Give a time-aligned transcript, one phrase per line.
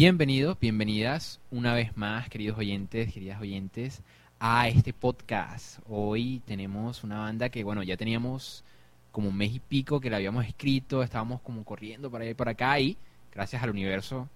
[0.00, 4.00] Bienvenidos, bienvenidas una vez más, queridos oyentes, queridas oyentes,
[4.38, 5.78] a este podcast.
[5.90, 8.64] Hoy tenemos una banda que, bueno, ya teníamos
[9.12, 12.34] como un mes y pico que la habíamos escrito, estábamos como corriendo para allá y
[12.34, 12.96] por acá y
[13.30, 14.26] gracias al universo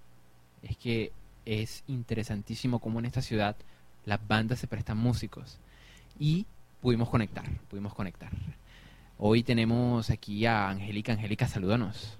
[0.62, 1.12] es que
[1.47, 3.56] es interesantísimo cómo en esta ciudad
[4.05, 5.56] las bandas se prestan músicos
[6.19, 6.45] y
[6.83, 8.33] pudimos conectar, pudimos conectar.
[9.17, 11.15] Hoy tenemos aquí a Angélica.
[11.15, 12.19] Angélica, salúdanos.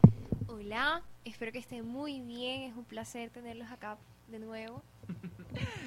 [0.65, 4.83] Hola, espero que estén muy bien, es un placer tenerlos acá de nuevo.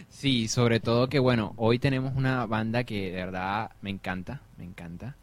[0.08, 4.66] Sí, sobre todo que bueno, hoy tenemos una banda que de verdad me encanta, me
[4.66, 5.16] encanta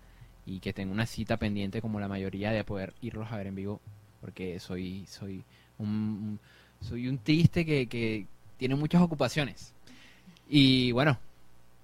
[0.45, 3.55] y que tengo una cita pendiente como la mayoría de poder irlos a ver en
[3.55, 3.81] vivo
[4.21, 5.45] porque soy soy
[5.79, 6.41] un
[6.81, 8.27] soy un triste que, que
[8.57, 9.73] tiene muchas ocupaciones.
[10.49, 11.17] Y bueno,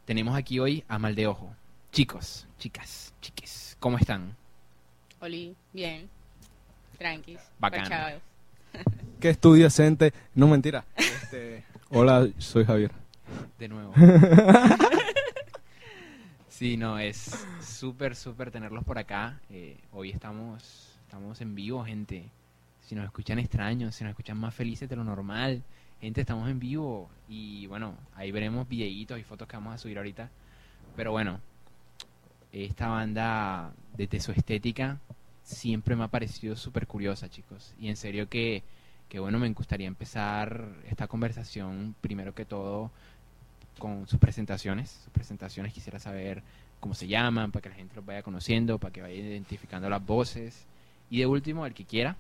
[0.07, 1.55] tenemos aquí hoy a Mal de Ojo.
[1.93, 4.37] Chicos, chicas, chiques, ¿cómo están?
[5.21, 6.20] Oli, bien.
[7.01, 7.41] Tranquis.
[7.59, 7.89] Bacano.
[7.89, 8.23] parchados.
[9.21, 10.13] ¿Qué estudiacente?
[10.35, 10.85] No, mentira.
[10.99, 12.93] Este, hola, soy Javier.
[13.59, 13.95] De nuevo.
[16.49, 19.41] Sí, no, es súper, súper tenerlos por acá.
[19.49, 22.29] Eh, hoy estamos, estamos en vivo, gente.
[22.83, 25.63] Si nos escuchan extraños, si nos escuchan más felices de lo normal,
[26.03, 27.09] gente, estamos en vivo.
[27.31, 30.29] Y bueno, ahí veremos videitos y fotos que vamos a subir ahorita.
[30.97, 31.41] Pero bueno,
[32.53, 34.99] esta banda, desde su estética,
[35.51, 37.75] siempre me ha parecido súper curiosa, chicos.
[37.79, 38.63] Y en serio que,
[39.09, 42.91] que, bueno, me gustaría empezar esta conversación, primero que todo,
[43.79, 44.91] con sus presentaciones.
[44.91, 46.43] Sus presentaciones quisiera saber
[46.79, 50.05] cómo se llaman, para que la gente los vaya conociendo, para que vaya identificando las
[50.05, 50.67] voces.
[51.11, 52.17] Y de último, el que quiera,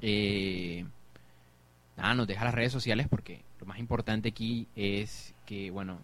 [0.00, 0.84] eh,
[1.96, 5.98] nada, nos deja las redes sociales porque lo más importante aquí es que, bueno,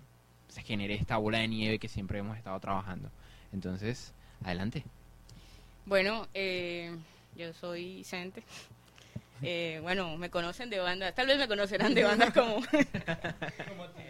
[0.48, 3.10] se genere esta bola de nieve que siempre hemos estado trabajando.
[3.52, 4.12] Entonces,
[4.44, 4.84] adelante.
[5.86, 6.90] Bueno, eh,
[7.36, 8.42] yo soy Cente.
[9.42, 12.56] Eh, bueno, me conocen de bandas, tal vez me conocerán de bandas como...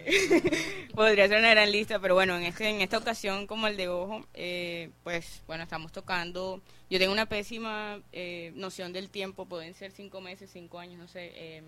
[0.95, 3.89] Podría ser una gran lista, pero bueno, en este en esta ocasión como el de
[3.89, 6.61] Ojo, eh, pues bueno, estamos tocando...
[6.89, 11.07] Yo tengo una pésima eh, noción del tiempo, pueden ser cinco meses, cinco años, no
[11.07, 11.61] sé, eh,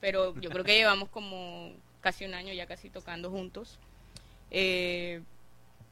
[0.00, 3.78] pero yo creo que llevamos como casi un año ya casi tocando juntos.
[4.50, 5.20] Eh,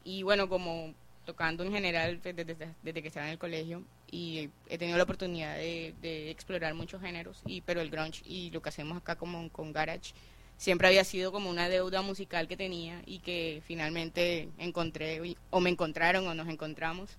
[0.02, 0.92] y bueno, como
[1.31, 4.97] tocando en general pues, desde, desde- desde que estaba en el colegio y he tenido
[4.99, 8.99] la oportunidad de, de explorar muchos géneros, y pero el grunge y lo que hacemos
[8.99, 10.13] acá como con Garage
[10.57, 15.71] siempre había sido como una deuda musical que tenía y que finalmente encontré o me
[15.71, 17.11] encontraron o nos encontramos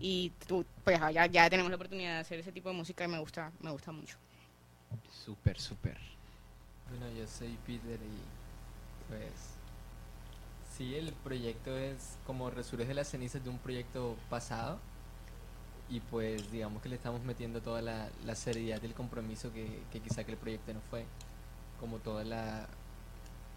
[0.00, 3.08] y tú, pues ya, ya tenemos la oportunidad de hacer ese tipo de música y
[3.08, 4.16] me gusta me gusta mucho.
[5.24, 5.96] Súper, súper.
[6.90, 8.18] Bueno, yo soy Peter y
[9.08, 9.49] pues
[10.80, 14.78] sí, el proyecto es como resurge de las cenizas de un proyecto pasado
[15.90, 20.24] y pues digamos que le estamos metiendo toda la, la seriedad del compromiso que, quizá
[20.24, 21.04] que el proyecto no fue,
[21.80, 22.66] como toda la,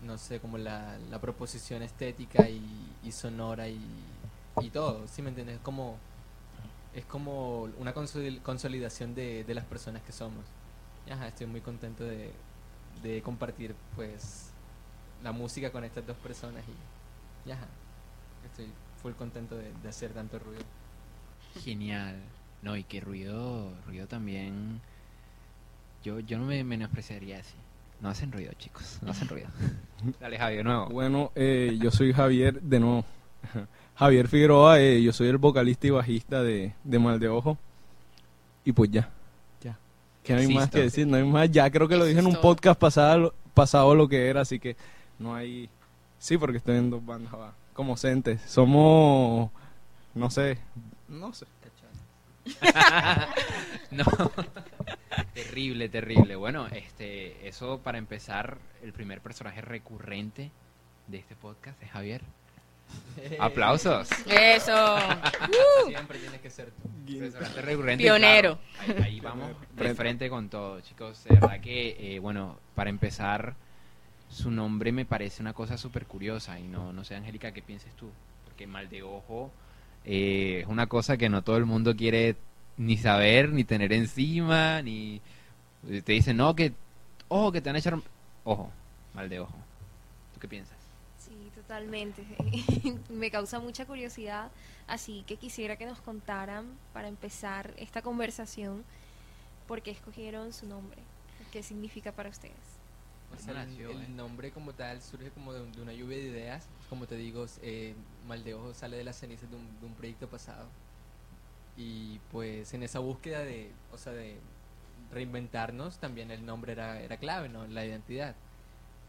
[0.01, 2.61] no sé, como la, la proposición estética y,
[3.13, 3.79] sonora y,
[4.73, 5.57] todo, ¿sí me entiendes?
[5.57, 5.95] Es como,
[6.93, 10.43] es como una consoli- consolidación de, las personas que somos.
[11.09, 12.33] Ajá, estoy muy contento de,
[13.01, 14.49] de compartir pues
[15.23, 16.92] la música con estas dos personas y,
[17.45, 17.67] y ajá,
[18.45, 18.67] estoy
[19.01, 20.63] full contento de, de hacer tanto ruido.
[21.63, 22.15] Genial.
[22.61, 24.79] No, y que ruido, ruido también.
[26.03, 27.55] Yo, yo no me menospreciaría así.
[27.99, 28.99] No hacen ruido, chicos.
[29.01, 29.47] No hacen ruido.
[30.19, 30.87] Dale, Javi, de nuevo.
[30.87, 33.05] Bueno, eh, yo soy Javier, de nuevo.
[33.95, 37.57] Javier Figueroa, eh, yo soy el vocalista y bajista de, de Mal de Ojo.
[38.65, 39.09] Y pues ya,
[39.61, 39.77] ya.
[40.23, 41.51] Que no hay más que decir, no hay más.
[41.51, 44.75] Ya creo que lo dije en un podcast pasado, pasado lo que era, así que
[45.19, 45.69] no hay...
[46.23, 48.39] Sí, porque estoy en dos bandas va, como Centes.
[48.43, 49.51] Somos,
[50.15, 50.57] no sé,
[51.09, 51.45] no sé.
[53.91, 54.05] no.
[55.33, 56.37] terrible, terrible.
[56.37, 60.49] Bueno, este, eso para empezar, el primer personaje recurrente
[61.07, 62.21] de este podcast es Javier.
[63.37, 64.07] Aplausos.
[64.25, 64.95] Eso.
[65.87, 67.19] Siempre tienes que ser tú.
[67.19, 68.01] Personaje recurrente.
[68.01, 68.59] Pionero.
[68.85, 70.29] claro, ahí, ahí vamos de Frente.
[70.29, 71.25] con todo, chicos.
[71.25, 73.57] De verdad que, eh, bueno, para empezar,
[74.33, 76.59] su nombre me parece una cosa súper curiosa.
[76.59, 78.09] Y no, no sé, Angélica, ¿qué pienses tú?
[78.45, 79.51] Porque mal de ojo
[80.05, 82.35] eh, es una cosa que no todo el mundo quiere
[82.77, 85.21] ni saber, ni tener encima, ni.
[85.81, 86.73] Te dicen, no, que.
[87.27, 87.99] Ojo, que te van a echar.
[88.43, 88.71] Ojo,
[89.13, 89.55] mal de ojo.
[90.33, 90.77] ¿Tú qué piensas?
[91.17, 92.23] Sí, totalmente.
[93.09, 94.51] Me causa mucha curiosidad,
[94.87, 98.83] así que quisiera que nos contaran para empezar esta conversación
[99.67, 100.99] por qué escogieron su nombre,
[101.51, 102.72] qué significa para ustedes.
[103.35, 104.07] O sea, el, nació, el eh?
[104.09, 106.67] nombre como tal surge como de, de una lluvia de ideas.
[106.89, 107.95] Como te digo, eh,
[108.27, 110.67] Mal de Ojo sale de las cenizas de un, de un proyecto pasado.
[111.75, 114.37] Y pues en esa búsqueda de, o sea, de
[115.11, 117.65] reinventarnos, también el nombre era, era clave, ¿no?
[117.67, 118.35] La identidad.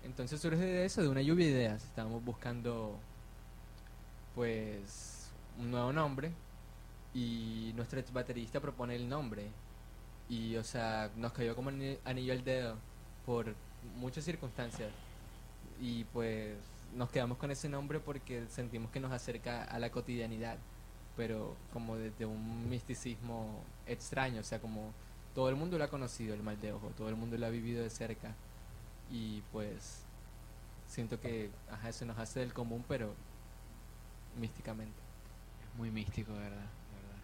[0.03, 1.85] Entonces surge de eso, de una lluvia de ideas.
[1.85, 2.99] Estábamos buscando,
[4.35, 6.31] pues, un nuevo nombre
[7.15, 9.49] y nuestro ex baterista propone el nombre.
[10.29, 12.77] Y, o sea, nos cayó como ani- anillo al dedo
[13.27, 13.55] por
[13.97, 14.91] muchas circunstancias.
[15.81, 16.57] Y, pues,
[16.95, 20.59] nos quedamos con ese nombre porque sentimos que nos acerca a la cotidianidad,
[21.17, 24.93] pero como desde un misticismo extraño, o sea, como
[25.35, 27.51] todo el mundo lo ha conocido, el mal de ojo, todo el mundo lo ha
[27.51, 28.35] vivido de cerca
[29.11, 30.03] y pues
[30.87, 33.15] siento que ajá, eso nos hace del común, pero
[34.39, 34.97] místicamente.
[35.63, 36.51] Es muy místico, ¿verdad?
[36.51, 37.23] ¿verdad?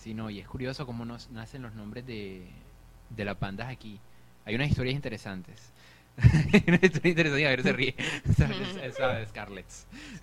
[0.00, 2.48] Sí, no, y es curioso cómo nos nacen los nombres de,
[3.10, 4.00] de las bandas aquí.
[4.44, 5.72] Hay unas historias interesantes.
[6.52, 7.94] interesante, a ver, se ríe.
[8.36, 8.94] ¿Sabes?
[8.96, 9.28] ¿Sabes?
[9.28, 9.66] Scarlett.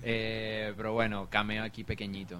[0.03, 2.39] Eh, pero bueno, cameo aquí pequeñito.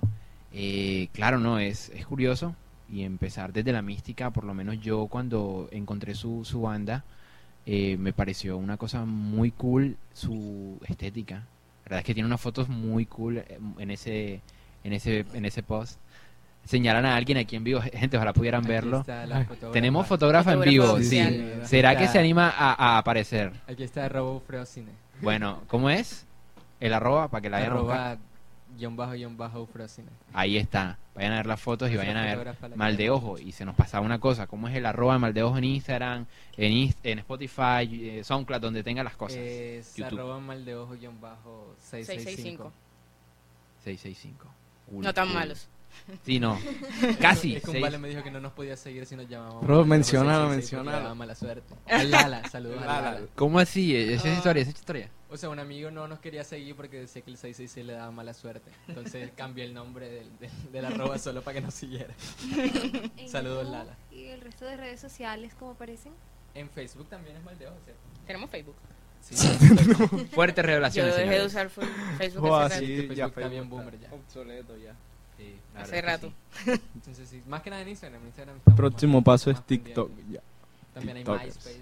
[0.53, 2.55] Eh, claro, no, es, es curioso.
[2.89, 7.05] Y empezar desde la mística, por lo menos yo cuando encontré su, su banda,
[7.65, 11.35] eh, me pareció una cosa muy cool su estética.
[11.35, 14.41] La verdad es que tiene unas fotos muy cool eh, en ese,
[14.83, 15.99] en ese, en ese post.
[16.65, 18.99] Señalan a alguien aquí en vivo, gente, ojalá pudieran Aquí verlo.
[19.01, 19.43] está la Ay.
[19.45, 19.73] fotógrafa.
[19.73, 21.03] Tenemos fotógrafa en vivo, sí.
[21.21, 23.51] Sí, ¿Será que se anima a, a aparecer?
[23.67, 24.91] Aquí está arroba Freocine.
[25.21, 26.25] Bueno, ¿cómo es?
[26.79, 27.71] El arroba para que la buscar.
[27.73, 28.17] Arroba
[28.77, 30.07] guion bajo guion bajo Freocine.
[30.33, 30.97] Ahí está.
[31.13, 33.37] Vayan a ver las fotos y vayan a ver mal de ojo.
[33.37, 36.25] Y se nos pasaba una cosa, ¿cómo es el arroba mal de ojo en Instagram,
[36.55, 39.39] en, en Spotify, eh, SoundCloud, donde tenga las cosas?
[39.39, 40.19] Es YouTube.
[40.19, 42.71] arroba mal de ojo guion bajo 665.
[43.83, 44.45] 665.
[44.89, 45.35] Cool, No tan cool.
[45.35, 45.67] malos.
[46.25, 46.57] Sí, no.
[47.19, 47.55] Casi.
[47.55, 49.61] Es que un seis- vale me dijo que no nos podía seguir si nos llamábamos.
[49.63, 50.97] Bro, Mal de Ojo menciónalo, 666 porque menciónalo.
[50.97, 52.09] le daba mala suerte.
[52.09, 53.01] Lala, saludos Lala.
[53.13, 53.27] Lala.
[53.35, 53.95] ¿Cómo así?
[53.95, 55.09] Esa es historia, esa es historia.
[55.29, 58.11] O sea, un amigo no nos quería seguir porque decía que el 666 le daba
[58.11, 58.69] mala suerte.
[58.87, 62.13] Entonces cambié el nombre del, del, del arroba solo para que nos siguiera.
[63.27, 63.95] Saludos, Lala.
[64.11, 66.11] Y el resto de redes sociales, ¿cómo aparecen?
[66.53, 68.01] En Facebook también es mal de ojo, ¿cierto?
[68.27, 68.75] Tenemos Facebook.
[69.21, 69.35] Sí,
[70.33, 71.15] Fuertes Yo revelaciones.
[71.15, 74.13] dejé de usar Facebook Oh, hace así, Facebook ya está bien Facebook boomer ya.
[74.13, 74.95] Obsoleto ya.
[75.41, 76.33] Sí, Hace rato.
[76.63, 76.71] sí.
[76.95, 78.21] Entonces sí, más que nada en Instagram.
[78.75, 80.11] Próximo más- paso más es TikTok.
[80.29, 80.39] Ya.
[80.93, 81.23] También hay.
[81.23, 81.79] MySpace,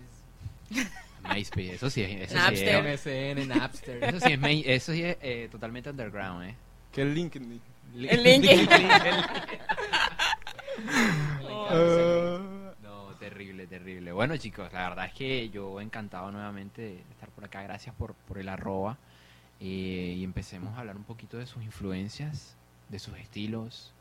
[1.23, 2.85] MySpace, eso sí, es- eso sí Napster.
[2.85, 4.03] es, MSN, Napster.
[4.03, 6.55] eso sí es, eso sí es eh, totalmente underground, ¿eh?
[6.91, 7.61] ¿Qué LinkedIn?
[7.95, 8.69] El LinkedIn.
[11.71, 12.39] Ah,
[12.81, 14.11] No, terrible, terrible.
[14.11, 17.61] Bueno, chicos, la verdad es que yo encantado nuevamente de estar por acá.
[17.63, 18.97] Gracias por, por el arroba.
[19.59, 22.55] Eh, y empecemos a hablar un poquito de sus influencias,
[22.89, 23.91] de sus estilos,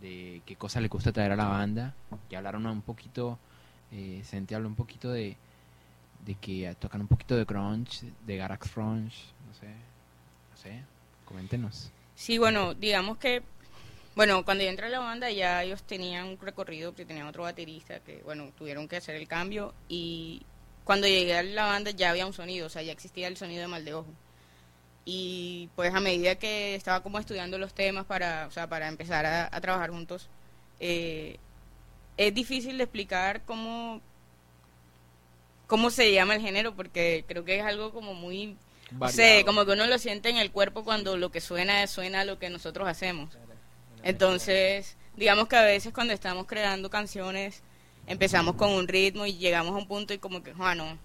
[0.00, 1.94] de qué cosas le gusta traer a la banda.
[2.30, 3.38] Ya hablaron un poquito,
[3.92, 5.36] eh, Senti habló un poquito de,
[6.24, 9.16] de que tocan un poquito de grunge, de garage grunge,
[9.46, 10.82] no sé, no sé,
[11.24, 11.90] coméntenos.
[12.14, 13.42] Sí, bueno, digamos que,
[14.14, 17.42] bueno, cuando yo entré a la banda ya ellos tenían un recorrido, que tenían otro
[17.42, 20.42] baterista, que, bueno, tuvieron que hacer el cambio y
[20.84, 23.62] cuando llegué a la banda ya había un sonido, o sea, ya existía el sonido
[23.62, 24.08] de mal de ojo.
[25.04, 29.26] Y pues a medida que estaba como estudiando los temas para, o sea, para empezar
[29.26, 30.28] a, a trabajar juntos,
[30.80, 31.36] eh,
[32.16, 34.00] es difícil de explicar cómo,
[35.66, 38.56] cómo se llama el género, porque creo que es algo como muy
[38.98, 42.20] no sé, como que uno lo siente en el cuerpo cuando lo que suena suena
[42.20, 43.36] a lo que nosotros hacemos.
[44.02, 47.62] Entonces, digamos que a veces cuando estamos creando canciones,
[48.06, 50.98] empezamos con un ritmo y llegamos a un punto y como que, ah, no,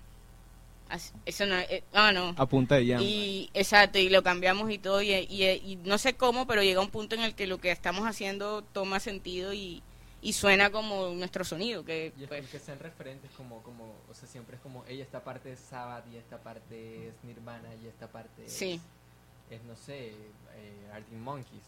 [0.90, 2.34] así- eso no, eh, ah, no.
[2.38, 3.04] A punta de llama.
[3.04, 6.82] Y, exacto, y lo cambiamos y todo, y, y- y no sé cómo, pero llega
[6.82, 9.82] un punto en el que lo que estamos haciendo toma sentido y,
[10.22, 14.14] y suena como nuestro sonido, que Y es pues, que sean referentes como, como, o
[14.14, 17.88] sea, siempre es como, ella esta parte es Sabbath y esta parte es Nirvana y
[17.88, 18.82] esta parte es, Sí.
[19.50, 21.64] es, no sé, eh, Arctic Monkeys.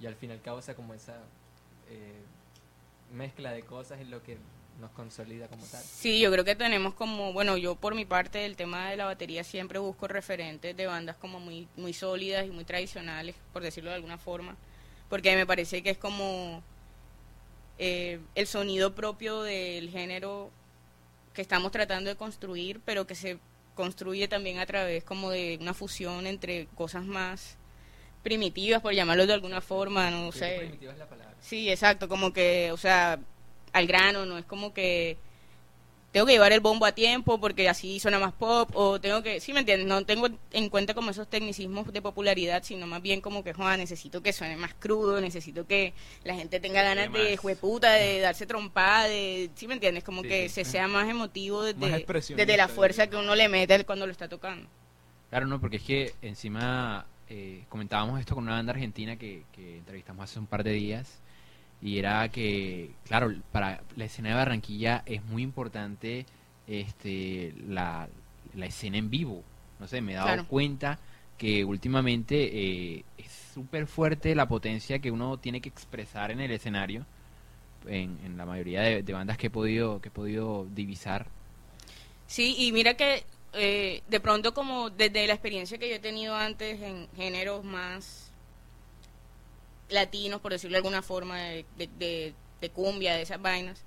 [0.00, 1.18] Y al fin y al cabo, o sea, como esa
[1.90, 2.22] eh,
[3.12, 4.38] mezcla de cosas es lo que
[4.78, 5.82] nos consolida como tal.
[5.82, 9.04] Sí, yo creo que tenemos como, bueno, yo por mi parte el tema de la
[9.04, 13.90] batería siempre busco referentes de bandas como muy muy sólidas y muy tradicionales, por decirlo
[13.90, 14.56] de alguna forma,
[15.08, 16.62] porque me parece que es como
[17.78, 20.50] eh, el sonido propio del género
[21.34, 23.38] que estamos tratando de construir, pero que se
[23.74, 27.56] construye también a través como de una fusión entre cosas más
[28.22, 30.56] primitivas, por llamarlo de alguna forma, no sé.
[30.58, 31.34] primitiva es la palabra.
[31.40, 33.18] Sí, exacto, como que, o sea,
[33.72, 35.16] al grano, no es como que
[36.12, 39.38] tengo que llevar el bombo a tiempo porque así suena más pop, o tengo que,
[39.38, 43.20] sí me entiendes, no tengo en cuenta como esos tecnicismos de popularidad, sino más bien
[43.20, 45.92] como que, Juan, necesito que suene más crudo, necesito que
[46.24, 50.28] la gente tenga ganas de jueputa, de darse trompada, de, sí me entiendes, como Sí,
[50.28, 50.56] que sí.
[50.56, 54.68] se sea más emotivo desde, la fuerza que uno le mete cuando lo está tocando.
[55.30, 59.78] Claro, no, porque es que encima eh, comentábamos esto con una banda argentina que, que
[59.78, 61.20] entrevistamos hace un par de días
[61.82, 66.26] y era que, claro, para la escena de Barranquilla es muy importante
[66.66, 68.08] este, la,
[68.54, 69.42] la escena en vivo.
[69.78, 70.46] No sé, me he dado Claro.
[70.46, 70.98] cuenta
[71.38, 72.36] que últimamente
[72.98, 77.06] eh, es súper fuerte la potencia que uno tiene que expresar en el escenario,
[77.86, 81.26] en, en la mayoría de, de bandas que he podido, que he podido divisar.
[82.26, 86.34] Sí, y mira que eh, de pronto como desde la experiencia que yo he tenido
[86.36, 88.29] antes en géneros más
[89.90, 93.82] latinos, por decirlo de alguna forma, de, de, de- de cumbia, de esas vainas.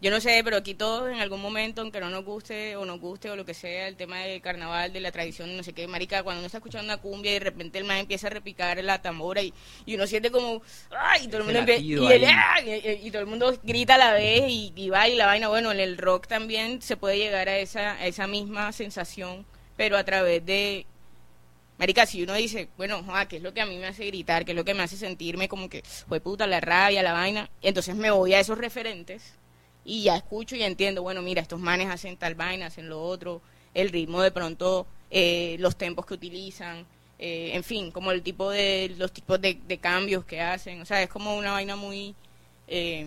[0.00, 3.00] Yo no sé, pero aquí todos en algún momento, aunque no nos guste o nos
[3.00, 5.88] guste o lo que sea, el tema del carnaval, de la tradición, no sé qué,
[5.88, 8.80] marica, cuando uno está escuchando una cumbia y de repente el man empieza a repicar
[8.84, 9.52] la tambora y,
[9.86, 11.24] y uno siente como, ¡ay!
[11.24, 11.58] Y todo el mundo,
[12.04, 12.70] y, el, ahí.
[12.84, 15.48] y, y- y todo el mundo grita a la vez y, y baila la vaina.
[15.48, 19.44] Bueno, en el rock también se puede llegar a esa, a esa misma sensación,
[19.76, 20.86] pero a través de
[21.78, 24.44] Marica, si uno dice, bueno, joa, ¿qué es lo que a mí me hace gritar?
[24.44, 27.48] ¿Qué es lo que me hace sentirme como que, fue puta, la rabia, la vaina?
[27.62, 29.34] Entonces me voy a esos referentes
[29.84, 33.40] y ya escucho y entiendo, bueno, mira, estos manes hacen tal vaina, hacen lo otro,
[33.74, 36.84] el ritmo de pronto, eh, los tempos que utilizan,
[37.18, 40.80] eh, en fin, como el tipo de, los tipos de, de cambios que hacen.
[40.80, 42.14] O sea, es como una vaina muy...
[42.66, 43.06] eh,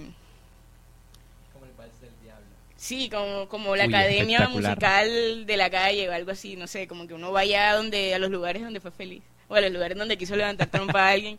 [1.54, 2.46] Como el vals del diablo.
[2.86, 6.88] Sí, como, como la Uy, academia musical de la calle o algo así, no sé,
[6.88, 9.72] como que uno vaya a donde, a los lugares donde fue feliz, o a los
[9.72, 11.38] lugares donde quiso levantar trompa a alguien,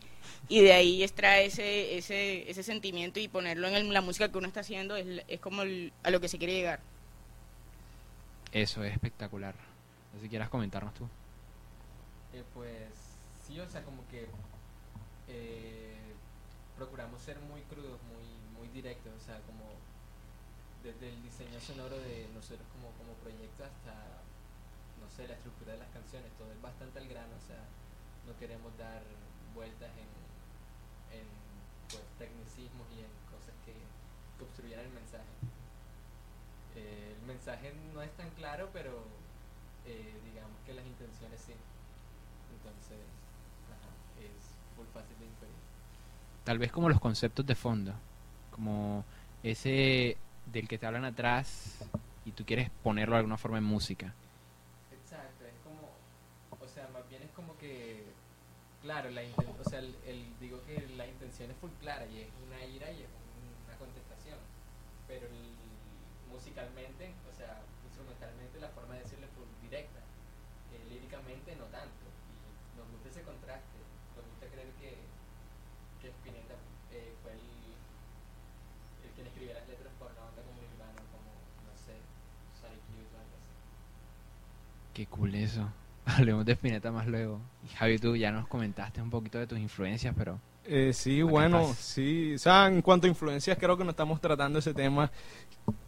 [0.48, 4.38] y de ahí extrae ese, ese, ese sentimiento y ponerlo en el- la música que
[4.38, 6.80] uno está haciendo, es, es como el- a lo que se quiere llegar.
[8.52, 9.56] Eso es espectacular.
[10.12, 11.10] No sé si quieras comentarnos tú.
[12.32, 12.92] Eh, pues
[13.46, 14.28] sí, o sea, como que
[15.28, 16.16] eh,
[16.76, 18.26] procuramos ser muy crudos, muy,
[18.58, 19.80] muy directos, o sea, como
[20.82, 21.21] desde el
[21.62, 23.94] sonoro de nosotros como, como proyecto hasta,
[24.98, 27.62] no sé, la estructura de las canciones, todo es bastante al grano, o sea,
[28.26, 29.02] no queremos dar
[29.54, 30.10] vueltas en,
[31.18, 31.26] en
[31.86, 35.30] pues, tecnicismos y en cosas que, que obstruyeran el mensaje.
[36.74, 39.04] Eh, el mensaje no es tan claro, pero
[39.86, 41.54] eh, digamos que las intenciones sí.
[42.58, 43.06] Entonces,
[43.70, 44.42] ajá, es
[44.76, 45.54] muy fácil de inferir.
[46.44, 47.92] Tal vez como los conceptos de fondo.
[48.50, 49.04] Como
[49.42, 50.16] ese
[50.52, 51.78] del que te hablan atrás
[52.24, 54.12] y tú quieres ponerlo de alguna forma en música.
[54.92, 55.90] Exacto, es como,
[56.62, 58.04] o sea, más bien es como que,
[58.82, 62.28] claro, la o sea, el, el- digo que la intención es full clara y es
[62.46, 64.38] una ira y es un- una contestación,
[65.08, 65.52] pero el-
[66.30, 70.00] musicalmente, o sea, instrumentalmente la forma de decirlo es full directa,
[70.72, 73.78] eh, líricamente no tanto, y nos gusta ese contraste,
[74.16, 74.96] nos gusta creer que,
[76.00, 76.56] que Spinetta
[76.92, 77.44] eh, fue el,
[79.04, 81.30] el quien escribió las letras por una banda como Nirvana, como,
[81.68, 82.00] no sé,
[82.56, 83.52] Sonic Youth o algo así.
[84.94, 85.68] Qué cool eso.
[86.06, 87.40] Hablemos de Spinetta más luego.
[87.64, 91.72] Y Javi, tú ya nos comentaste un poquito de tus influencias, pero Eh, sí, bueno,
[91.74, 92.34] sí.
[92.34, 95.10] O sea, en cuanto a influencias, creo que no estamos tratando ese tema.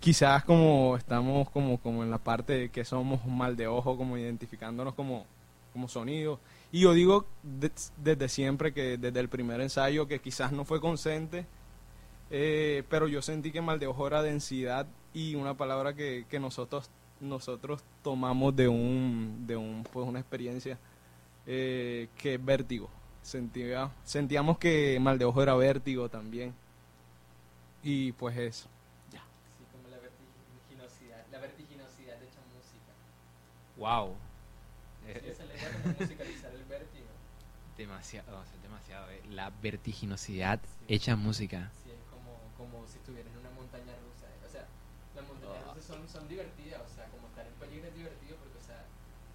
[0.00, 4.16] Quizás como estamos como, como en la parte de que somos mal de ojo, como
[4.16, 5.26] identificándonos como,
[5.72, 6.38] como sonido.
[6.70, 10.80] Y yo digo de- desde siempre que desde el primer ensayo que quizás no fue
[10.80, 11.44] consciente,
[12.30, 16.38] eh, pero yo sentí que mal de ojo era densidad y una palabra que, que
[16.40, 16.88] nosotros
[17.24, 20.78] nosotros tomamos de un de un pues una experiencia
[21.46, 22.88] eh, que es vértigo.
[23.22, 26.54] Sentía, sentíamos que mal de ojo era vértigo también.
[27.82, 28.68] Y pues eso.
[29.10, 32.92] Sí, como la vertiginosidad, la vertiginosidad hecha música.
[33.76, 34.14] wow.
[35.04, 37.06] Sí, esa le da como musicalizar el vértigo.
[37.76, 39.10] demasiado, o sea, demasiado.
[39.10, 39.20] eh.
[39.30, 41.70] La vertiginosidad hecha en música.
[41.82, 44.26] Sí, es como, como si estuvieras en una montaña rusa.
[44.28, 44.46] eh.
[44.46, 44.64] O sea,
[45.14, 45.72] las montañas Ah.
[45.74, 48.80] rusas son, son divertidas, o sea, como estar en peligro es divertido porque, o sea,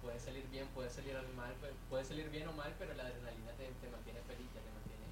[0.02, 3.04] puede salir bien, puede salir al mal, pe- puede salir bien o mal, pero la
[3.04, 5.04] adrenalina te, te mantiene feliz, ya te mantiene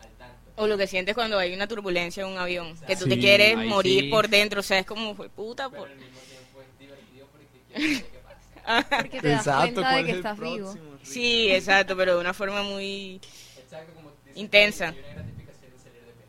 [0.00, 0.50] al tanto.
[0.56, 3.20] O lo que sientes cuando hay una turbulencia en un avión, que tú te Sí,
[3.20, 4.10] quieres ahí morir sí.
[4.10, 5.88] por dentro, o sea, es como, fue puta, Pero por...
[5.88, 8.86] al mismo tiempo es divertido porque quieres pasa.
[8.96, 10.78] Porque te das cuenta de ¿cuál que es estás vivo.
[11.02, 13.20] Sí, exacto, pero de una forma muy...
[13.56, 14.86] Exacto, como dicen, Intensa.
[14.88, 16.26] Hay una gratificación en salir de pie.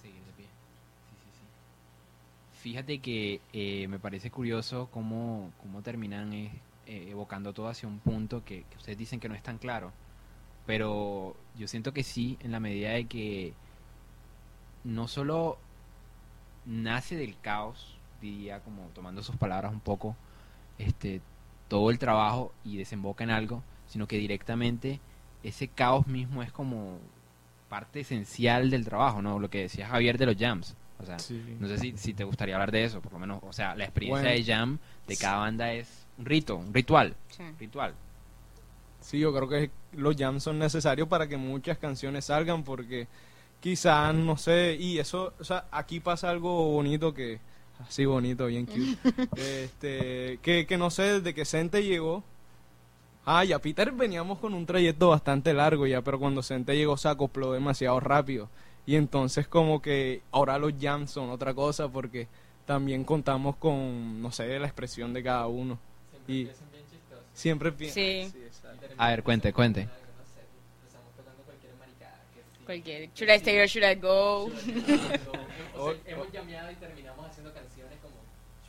[0.00, 0.46] Seguir de pie.
[0.46, 1.46] Sí, sí, sí.
[2.60, 8.00] Fíjate que eh, me parece curioso cómo, cómo terminan eh, eh, evocando todo hacia un
[8.00, 9.92] punto que, que ustedes dicen que no es tan claro.
[10.66, 13.54] Pero yo siento que sí, en la medida de que
[14.84, 15.56] no solo
[16.66, 20.16] nace del caos, diría como tomando sus palabras un poco,
[20.76, 21.22] este,
[21.68, 25.00] todo el trabajo y desemboca en algo, sino que directamente
[25.42, 26.98] ese caos mismo es como
[27.70, 29.38] parte esencial del trabajo, ¿no?
[29.38, 30.76] Lo que decía Javier de los jams.
[30.98, 31.56] O sea, Sí.
[31.58, 33.84] no sé si, si te gustaría hablar de eso, por lo menos, o sea, la
[33.84, 34.36] experiencia Bueno.
[34.36, 37.42] de jam de cada banda es un rito, un ritual, Sí.
[37.58, 37.94] ritual.
[39.00, 43.08] Sí, yo creo que los jams son necesarios para que muchas canciones salgan porque
[43.60, 47.40] quizás, no sé, y eso, o sea, aquí pasa algo bonito que,
[47.80, 48.96] así bonito, bien cute,
[49.36, 52.22] este, que, que no sé, desde que Sente llegó,
[53.24, 57.08] ah, ya Peter veníamos con un trayecto bastante largo ya, pero cuando Sente llegó se
[57.08, 58.48] acopló demasiado rápido,
[58.86, 62.28] y entonces como que ahora los jams son otra cosa porque
[62.66, 65.78] también contamos con, no sé, la expresión de cada uno.
[66.10, 67.24] Siempre Y- empiezan bien chistosos.
[67.34, 67.92] Siempre bien.
[67.92, 68.20] Sí.
[68.44, 68.86] exacto.
[68.96, 69.88] A ver, cuente, cuente.
[72.64, 73.10] Cualquier sí.
[73.16, 74.50] Should I stay or should I go?
[75.74, 78.14] O sea, hemos llameado y terminamos haciendo canciones como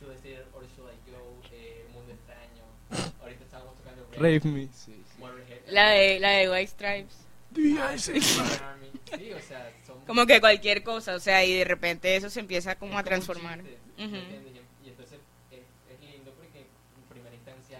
[0.00, 3.12] Should I Stay or Should I Go, eh, Mundo Extraño.
[3.22, 4.66] Ahorita estábamos tocando Rave Me.
[4.72, 5.22] Sí, sí.
[5.68, 7.16] La de, la de White Stripes.
[7.56, 8.90] Army.
[9.16, 9.70] Sí, o sea,
[10.06, 13.02] Como que cualquier cosa, o sea, y de repente eso se empieza como es a
[13.04, 13.60] transformar.
[13.60, 15.18] Y, y entonces
[15.50, 17.78] es, es lindo porque en primera instancia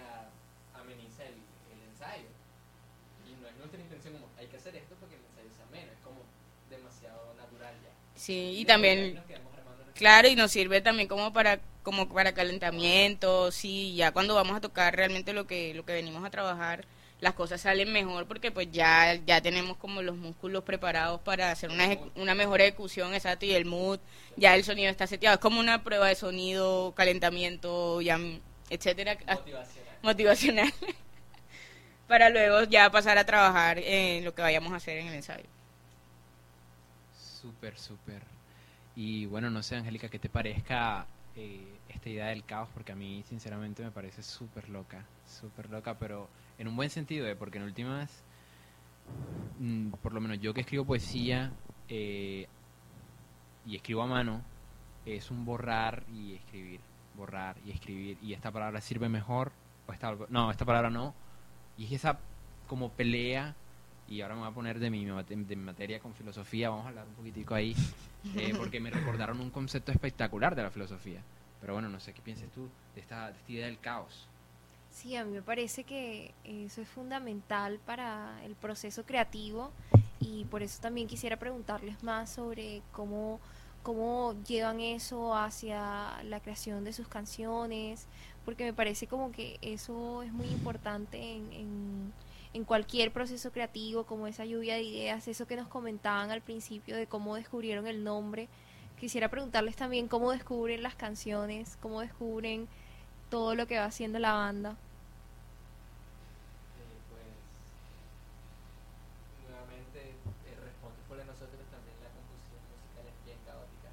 [0.73, 2.27] ameniza el, el ensayo.
[3.27, 5.91] Y no es nuestra intención como hay que hacer esto porque el ensayo sea ameno,
[5.91, 6.21] es como
[6.69, 7.91] demasiado natural ya.
[8.15, 9.23] Sí, y después también
[9.95, 14.61] Claro, y nos sirve también como para como para calentamiento, sí, ya cuando vamos a
[14.61, 16.85] tocar realmente lo que lo que venimos a trabajar,
[17.21, 21.69] las cosas salen mejor porque pues ya ya tenemos como los músculos preparados para hacer
[21.71, 23.99] una una mejor ejecución, exacto, y el mood,
[24.35, 28.19] ya el sonido está seteado, es como una prueba de sonido, calentamiento, ya
[28.69, 29.97] etcétera, motivacional.
[30.01, 30.73] motivacional.
[32.07, 35.45] para luego ya pasar a trabajar en lo que vayamos a hacer en el ensayo.
[37.41, 38.21] Súper, súper.
[38.95, 41.05] Y bueno, no sé, Angélica, ¿qué te parezca
[41.35, 42.69] eh, esta idea del caos?
[42.73, 45.03] Porque a mí, sinceramente, me parece súper loca.
[45.27, 47.35] Súper loca, pero en un buen sentido, ¿eh?
[47.35, 48.23] porque en últimas,
[49.59, 51.51] mm, por lo menos yo que escribo poesía
[51.89, 52.47] eh,
[53.65, 54.41] y escribo a mano,
[55.05, 56.79] es un borrar y escribir.
[57.15, 58.17] Borrar y escribir.
[58.21, 59.51] Y esta palabra sirve mejor,
[59.87, 61.13] o esta, no, esta palabra no.
[61.77, 62.19] Y es esa
[62.67, 63.55] como pelea
[64.07, 66.89] y ahora me voy a poner de mi, de mi materia con filosofía, vamos a
[66.89, 67.75] hablar un poquitico ahí,
[68.35, 71.21] eh, porque me recordaron un concepto espectacular de la filosofía.
[71.59, 74.27] Pero bueno, no sé qué pienses tú de esta, de esta idea del caos.
[74.95, 79.71] Sí, a mí me parece que eso es fundamental para el proceso creativo
[80.21, 83.41] y por eso también quisiera preguntarles más sobre cómo,
[83.83, 88.07] cómo llevan eso hacia la creación de sus canciones,
[88.45, 92.13] porque me parece como que eso es muy importante en, en,
[92.53, 96.95] en cualquier proceso creativo, como esa lluvia de ideas, eso que nos comentaban al principio
[96.95, 98.47] de cómo descubrieron el nombre.
[98.97, 102.69] Quisiera preguntarles también cómo descubren las canciones, cómo descubren
[103.29, 104.71] todo lo que va haciendo la banda.
[104.71, 104.75] Eh,
[107.09, 107.25] pues
[109.49, 113.89] nuevamente eh, responde por nosotros también la composición musical es bien caótica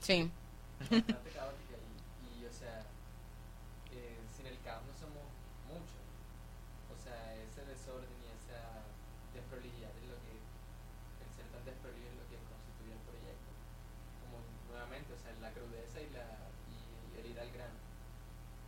[0.00, 0.30] Sí.
[0.80, 2.80] bastante caótica y, y o sea
[3.92, 5.24] eh, sin el caos no somos
[5.68, 6.00] muchos
[6.88, 8.80] o sea ese desorden y esa
[9.34, 13.50] desprolijidad es lo que el ser tan desprolijo es lo que constituye el proyecto
[14.24, 14.40] como
[14.72, 16.26] nuevamente o sea la crudeza y la
[16.72, 17.78] y el ir al grano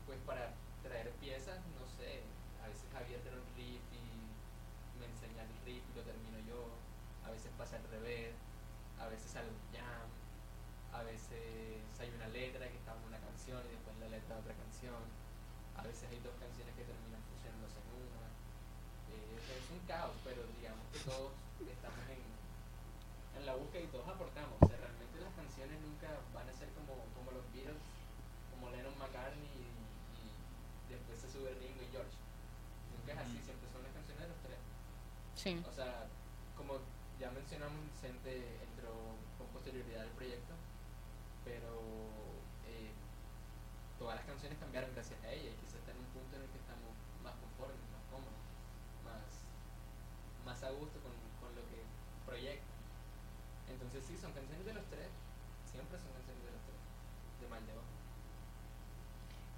[0.07, 2.23] pues para traer piezas, no sé,
[2.62, 4.05] a veces Javier tiene un riff y
[4.99, 6.68] me enseña el riff y lo termino yo,
[7.27, 8.35] a veces pasa al revés,
[9.01, 10.09] a veces sale un jam,
[10.92, 14.40] a veces hay una letra que está en una canción y después la letra de
[14.42, 15.01] otra canción,
[15.77, 18.29] a veces hay dos canciones que terminan fusionándose en una,
[19.12, 21.33] Eh, es un caos, pero digamos que todos
[21.64, 22.23] estamos en,
[23.40, 26.68] en la búsqueda y todos aportamos, o sea, realmente las canciones nunca van a ser
[26.77, 27.81] como, como los Beatles
[28.53, 29.68] como Lennon McCartney y,
[30.87, 32.14] y después se sube Ringo y George.
[32.95, 34.61] Nunca es así, siempre son las canciones de los tres.
[35.35, 35.53] Sí.
[35.66, 36.07] O sea,
[36.57, 36.79] como
[37.18, 38.92] ya mencionamos, Vicente entró
[39.37, 40.55] con posterioridad al proyecto,
[41.44, 41.70] pero
[42.66, 42.90] eh,
[43.98, 46.50] todas las canciones cambiaron gracias a ella y quizás está en un punto en el
[46.50, 48.42] que estamos más conformes, más cómodos,
[49.05, 49.22] más,
[50.46, 51.83] más a gusto con, con lo que
[52.26, 52.72] proyecta.
[53.68, 55.09] Entonces sí, son canciones de los tres,
[55.70, 56.81] siempre son canciones de los tres,
[57.40, 57.72] de mal de.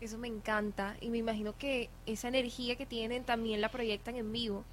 [0.04, 4.32] Eso me encanta y me imagino que esa energía que tienen también la proyectan en
[4.32, 4.64] vivo.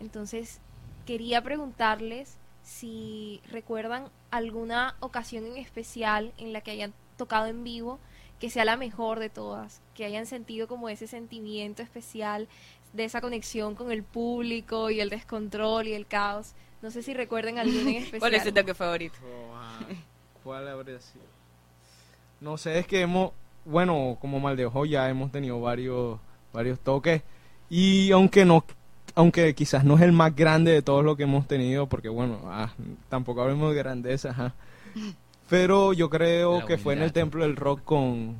[0.00, 0.60] Entonces,
[1.04, 2.36] quería preguntarles
[2.68, 7.98] si recuerdan alguna ocasión en especial en la que hayan tocado en vivo
[8.38, 12.46] que sea la mejor de todas, que hayan sentido como ese sentimiento especial
[12.92, 16.52] de esa conexión con el público y el descontrol y el caos.
[16.82, 18.20] No sé si recuerden alguna en especial.
[18.20, 19.16] ¿Cuál es tu toque favorito?
[20.44, 21.24] ¿Cuál habría sido?
[22.40, 23.32] No sé, es que hemos,
[23.64, 26.20] bueno, como mal de ojo ya hemos tenido varios,
[26.52, 27.22] varios toques
[27.70, 28.62] y aunque no,
[29.18, 32.38] aunque quizás no es el más grande de todos los que hemos tenido, porque bueno,
[32.46, 32.70] ah,
[33.08, 34.54] tampoco hablemos de grandeza, ajá.
[35.50, 37.12] pero yo creo La que fue en el.
[37.12, 38.36] Templo del Rock con,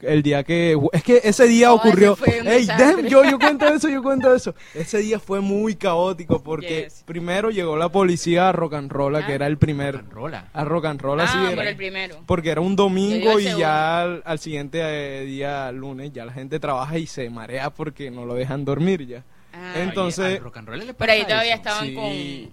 [0.00, 3.88] el día que es que ese día No, ocurrió Ey, déjame, yo yo cuento eso
[3.88, 7.02] yo cuento eso ese día fue muy caótico porque Yes.
[7.04, 9.34] primero llegó la policía a rock and roll que Ah.
[9.34, 10.50] era el primer Rola.
[10.52, 12.16] a rock and roll Ah, así por era el primero.
[12.26, 13.58] porque era un domingo y segundo.
[13.58, 18.12] ya al, al siguiente eh, día lunes ya la gente trabaja y se marea porque
[18.12, 19.24] no lo dejan dormir ya
[19.60, 21.62] Ah, Entonces- Entonces- Oye, al rock and roll le Por ahí todavía eso.
[21.62, 22.04] estaban Sí, con...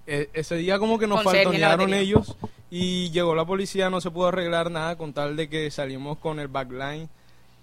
[0.08, 2.36] e- ese día como que nos con faltonearon ellos
[2.72, 6.40] y llegó la policía, no se pudo arreglar nada con tal de que salimos con
[6.40, 7.08] el backline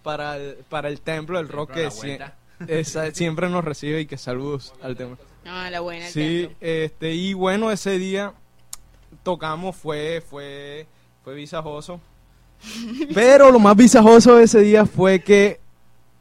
[0.03, 2.33] para el, para el templo del rock que sie-
[2.69, 5.19] esa- siempre nos recibe y que saludos al templo.
[5.45, 6.07] Ah, la buena.
[6.07, 6.57] el Sí, templo.
[6.61, 8.33] este y bueno, ese día
[9.23, 10.87] tocamos fue fue
[11.25, 12.01] fue visajoso.
[13.15, 15.61] Pero lo más visajoso de ese día fue que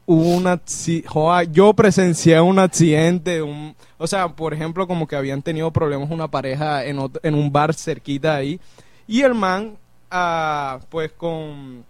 [0.06, 5.16] hubo un acci- joa, yo presencié un accidente, un, o sea, por ejemplo, como que
[5.16, 8.58] habían tenido problemas una pareja en, ot- en un bar cerquita ahí
[9.06, 9.76] y el man
[10.10, 11.84] ah, pues con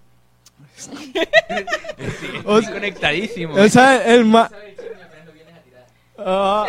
[2.45, 3.55] o, Sí, conectadísimo.
[3.55, 4.49] o sea, el man
[6.25, 6.67] Ah,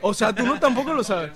[0.00, 1.32] o sea, tú no tampoco lo sabes.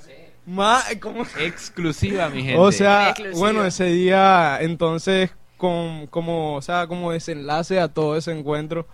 [0.47, 1.25] Ma, ¿cómo?
[1.41, 2.57] Exclusiva, mi gente.
[2.59, 3.39] O sea, Exclusiva.
[3.39, 8.87] bueno, ese día, entonces, con, como, o sea, como desenlace a todo ese encuentro,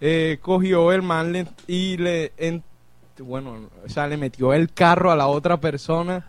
[0.00, 2.62] eh, cogió el man y le, en-
[3.20, 6.24] bueno, o sea, le metió el carro a la otra persona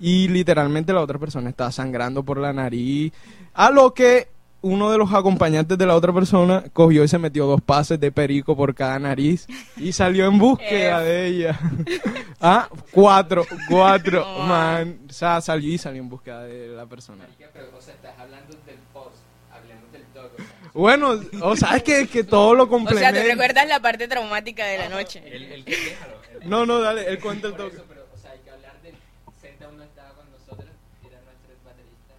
[0.00, 3.12] y literalmente la otra persona estaba sangrando por la nariz,
[3.54, 4.28] a lo que
[4.62, 8.12] uno de los acompañantes de la otra persona cogió y se metió dos pases de
[8.12, 9.46] perico por cada nariz
[9.76, 11.58] y salió en búsqueda de ella.
[12.40, 17.26] ah, cuatro, cuatro, man, o sea, salió y salió en búsqueda de la persona.
[17.52, 19.16] Pero, o sea, estás hablando del post,
[19.52, 20.61] hablando del dog, o sea.
[20.74, 23.12] Bueno, o sea, es que, que todo lo O sea, complementa.
[23.12, 25.22] ¿te recuerdas la parte traumática de la noche?
[25.26, 26.16] El, el que déjalo.
[26.40, 27.76] el- No, no, dale, él cuenta el toque.
[27.76, 28.94] eso, pero, o sea, hay que hablar del.
[29.40, 30.70] Senta uno estaba con nosotros,
[31.04, 32.14] era nuestro ex baterista.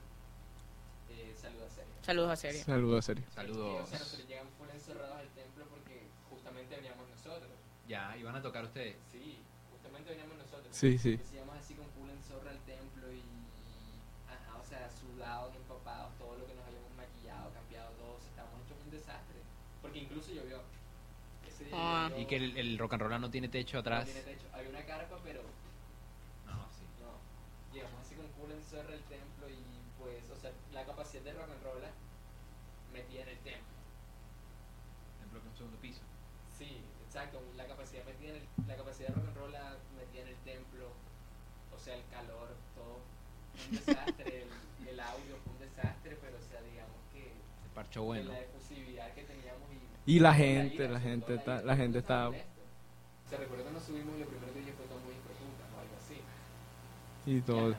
[1.09, 1.93] Eh, saluda serio.
[2.05, 2.63] Saludos a serio.
[2.63, 3.23] Saludos, serio.
[3.33, 3.81] Saludos.
[3.83, 7.49] O sea, nosotros llegamos full encerrados al templo porque justamente veníamos nosotros.
[7.87, 8.95] Ya, iban a tocar ustedes.
[9.11, 9.39] Sí,
[9.71, 10.67] justamente veníamos nosotros.
[10.71, 11.17] Sí, sí.
[11.17, 13.21] Entonces íbamos así con full en zorra al templo y.
[14.29, 18.13] Ajá, o sea, sudados, empapados, todo lo que nos habíamos maquillado, cambiado todo.
[18.15, 19.39] o sea, estábamos hechos un desastre.
[19.81, 20.59] Porque incluso llovió.
[21.47, 22.09] Ese día Ah.
[22.17, 24.05] Y que el, el rock and roll no tiene techo no atrás.
[24.05, 24.45] tiene techo.
[24.53, 25.41] Había una carpa, pero
[26.45, 26.85] No, sí.
[27.01, 27.73] no.
[27.73, 29.57] Llegamos así con full en zorra al templo y
[29.99, 31.81] pues, o sea, la capacidad de rock and roll
[32.93, 33.73] metida en el templo.
[35.19, 36.01] Templo que un segundo piso.
[36.57, 37.41] Sí, exacto.
[37.55, 39.51] La capacidad metida en el, la capacidad de rock and roll
[39.97, 40.87] metida en el templo.
[41.75, 43.01] O sea, el calor, todo.
[43.69, 44.43] Un desastre.
[44.43, 47.31] el, el audio fue un desastre, pero o sea, digamos que
[47.63, 48.31] Se parchó bueno.
[48.31, 49.42] la efusividad que teníamos
[50.05, 52.31] y, la gente, la gente está- la todo gente está-.
[53.29, 55.95] Se recuerda que nos subimos y lo primero que dije fue como disfruta o algo
[55.97, 57.31] así.
[57.37, 57.75] Y todo.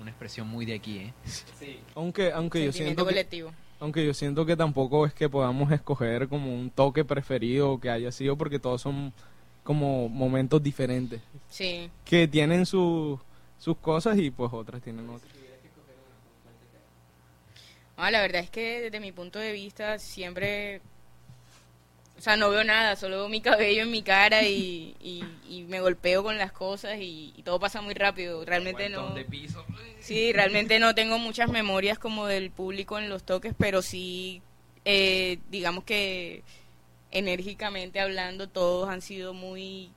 [0.00, 1.12] Una expresión muy de aquí, ¿eh?
[1.24, 1.78] sí.
[1.94, 3.52] Aunque, aunque yo siento que, colectivo.
[3.80, 8.10] aunque yo siento que tampoco es que podamos escoger como un toque preferido que haya
[8.10, 9.12] sido porque todos son
[9.62, 11.90] como momentos diferentes Sí.
[12.06, 13.20] que tienen su-
[13.58, 15.30] sus cosas y pues otras tienen otras.
[17.98, 20.80] Ah, la verdad es que desde mi punto de vista siempre,
[22.20, 25.62] o sea, no veo nada, solo veo mi cabello en mi cara y, y, y
[25.62, 28.44] me golpeo con las cosas y, y todo pasa muy rápido.
[28.44, 29.14] Realmente no.
[29.14, 29.64] De piso.
[30.00, 34.42] Sí, realmente no tengo muchas memorias como del público en los toques, pero sí,
[34.84, 36.42] eh, digamos que
[37.10, 39.90] enérgicamente hablando, todos han sido muy,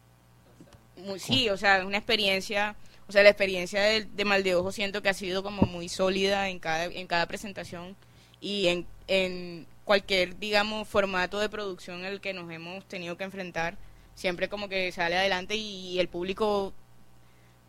[0.96, 2.78] muy sí, o sea, una experiencia,
[3.10, 5.90] o sea, la experiencia de, de Mal de Ojo siento que ha sido como muy
[5.90, 7.98] sólida en cada, en cada presentación
[8.40, 13.24] y en, en cualquier, digamos, formato de producción en el que nos hemos tenido que
[13.24, 13.78] enfrentar,
[14.16, 16.74] siempre como que sale adelante y el público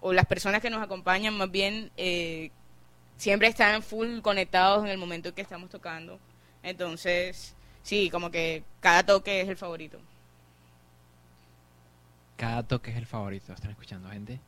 [0.00, 2.50] o las personas que nos acompañan más bien eh,
[3.16, 6.18] siempre están full conectados en el momento en que estamos tocando.
[6.62, 9.98] Entonces, sí, como que cada toque es el favorito.
[12.36, 13.52] Cada toque es el favorito.
[13.52, 14.40] ¿Están escuchando, gente?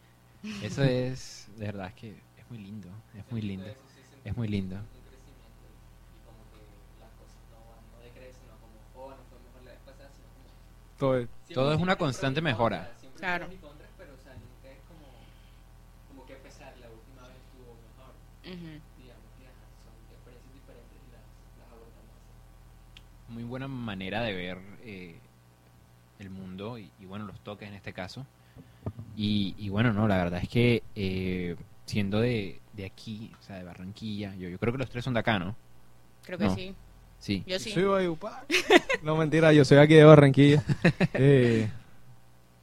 [0.63, 2.89] Eso es, de verdad, es que es muy lindo.
[3.17, 3.67] Es muy lindo.
[4.25, 4.77] Es muy lindo.
[20.55, 21.23] Diferentes y las,
[21.59, 23.33] las abordamos así.
[23.33, 25.19] Muy buena manera de ver eh,
[26.19, 28.25] el mundo y, y, bueno, los toques en este caso.
[29.17, 31.57] Y, y bueno, no, la verdad es que eh,
[31.87, 35.15] siendo de, de aquí, o sea, de Barranquilla, yo, yo creo que los tres son
[35.15, 35.57] de acá, ¿no?
[36.25, 36.55] Creo que No.
[36.55, 36.75] sí.
[37.27, 37.43] Sí.
[37.45, 37.73] Yo sí.
[37.73, 38.47] Soy Valledupar.
[39.03, 40.62] No, mentira, yo soy aquí de Barranquilla.
[41.15, 41.69] Eh,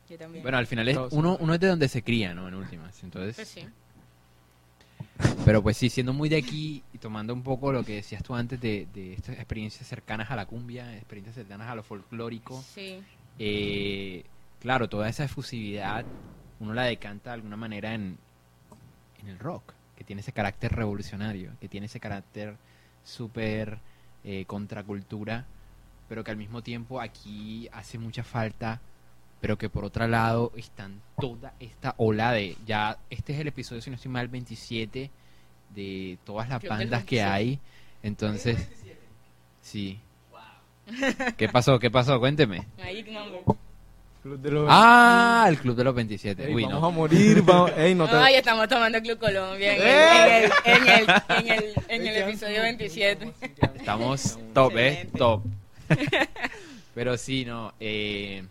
[0.09, 0.41] Yo también.
[0.41, 2.47] Bueno, al final es, uno, uno es de donde se cría, ¿no?
[2.47, 3.03] En últimas.
[3.03, 3.65] Entonces, Pues sí.
[5.45, 8.35] Pero pues sí, siendo muy de aquí y tomando un poco lo que decías tú
[8.35, 13.01] antes de, de estas experiencias cercanas a la cumbia, experiencias cercanas a lo folclórico, Sí.
[13.39, 14.23] eh,
[14.61, 16.05] claro, toda esa efusividad
[16.59, 18.17] uno la decanta de alguna manera en,
[19.21, 22.55] en el rock, que tiene ese carácter revolucionario, que tiene ese carácter
[23.03, 23.79] súper
[24.23, 25.45] eh, contracultura,
[26.07, 28.81] pero que al mismo tiempo aquí hace mucha falta,
[29.41, 33.81] pero que por otro lado están toda esta ola de, ya este es el episodio,
[33.81, 35.11] si no estoy mal, 27
[35.75, 37.23] de todas las bandas que 27.
[37.23, 37.59] hay,
[38.01, 38.69] entonces,
[39.61, 39.99] sí.
[41.37, 41.79] ¿Qué pasó?
[41.79, 42.19] ¿Qué pasó?
[42.19, 42.67] Cuénteme.
[42.81, 43.57] Ahí, mambo.
[44.23, 46.47] Club de los- Ah, el Club de los 27.
[46.47, 46.87] Ey, Uy, vamos no.
[46.87, 47.71] a morir, vamos.
[47.77, 48.15] Ey, no te...
[48.15, 52.15] Ay, estamos tomando Club Colombia en el, en el, en el, en el, en el
[52.29, 53.33] episodio 27.
[53.75, 55.09] Estamos top, ¿eh?
[55.17, 55.43] Top.
[56.95, 57.73] Pero sí, no.
[57.79, 58.43] eh,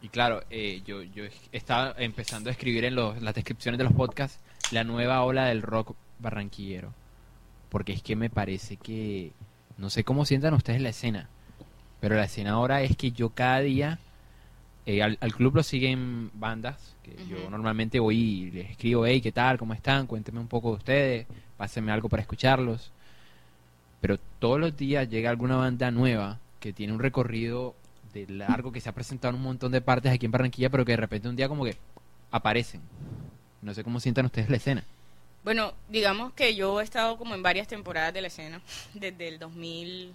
[0.00, 3.92] y claro, eh, yo, yo estaba empezando a escribir en los, las descripciones de los
[3.92, 4.40] podcasts
[4.72, 6.92] la nueva ola del rock barranquillero.
[7.68, 9.30] Porque es que me parece que.
[9.78, 11.28] No sé cómo sientan ustedes la escena.
[12.00, 13.98] Pero la escena ahora es que yo cada día.
[14.86, 16.96] Eh, al, al club lo siguen bandas.
[17.02, 19.58] Que yo normalmente voy y les escribo, hey, ¿qué tal?
[19.58, 20.06] ¿Cómo están?
[20.06, 21.26] Cuéntenme un poco de ustedes.
[21.56, 22.92] Pásenme algo para escucharlos
[24.02, 27.76] pero todos los días llega alguna banda nueva que tiene un recorrido
[28.12, 30.84] de largo que se ha presentado en un montón de partes aquí en Barranquilla, pero
[30.84, 31.76] que de repente un día como que
[32.32, 32.82] aparecen.
[33.62, 34.84] No sé cómo sientan ustedes la escena.
[35.44, 38.60] Bueno, digamos que yo he estado como en varias temporadas de la escena,
[38.92, 40.12] desde el 2000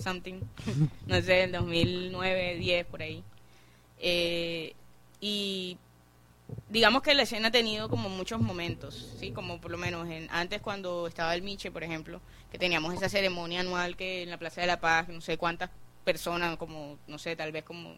[0.00, 0.40] something,
[1.06, 3.22] no sé, el 2009, 10 por ahí.
[3.98, 4.74] Eh,
[5.20, 5.76] y
[6.68, 10.28] digamos que la escena ha tenido como muchos momentos, sí, como por lo menos en,
[10.30, 14.38] antes cuando estaba el Miche, por ejemplo, que teníamos esa ceremonia anual que en la
[14.38, 15.70] Plaza de la Paz, no sé cuántas
[16.04, 17.90] personas, como no sé, tal vez como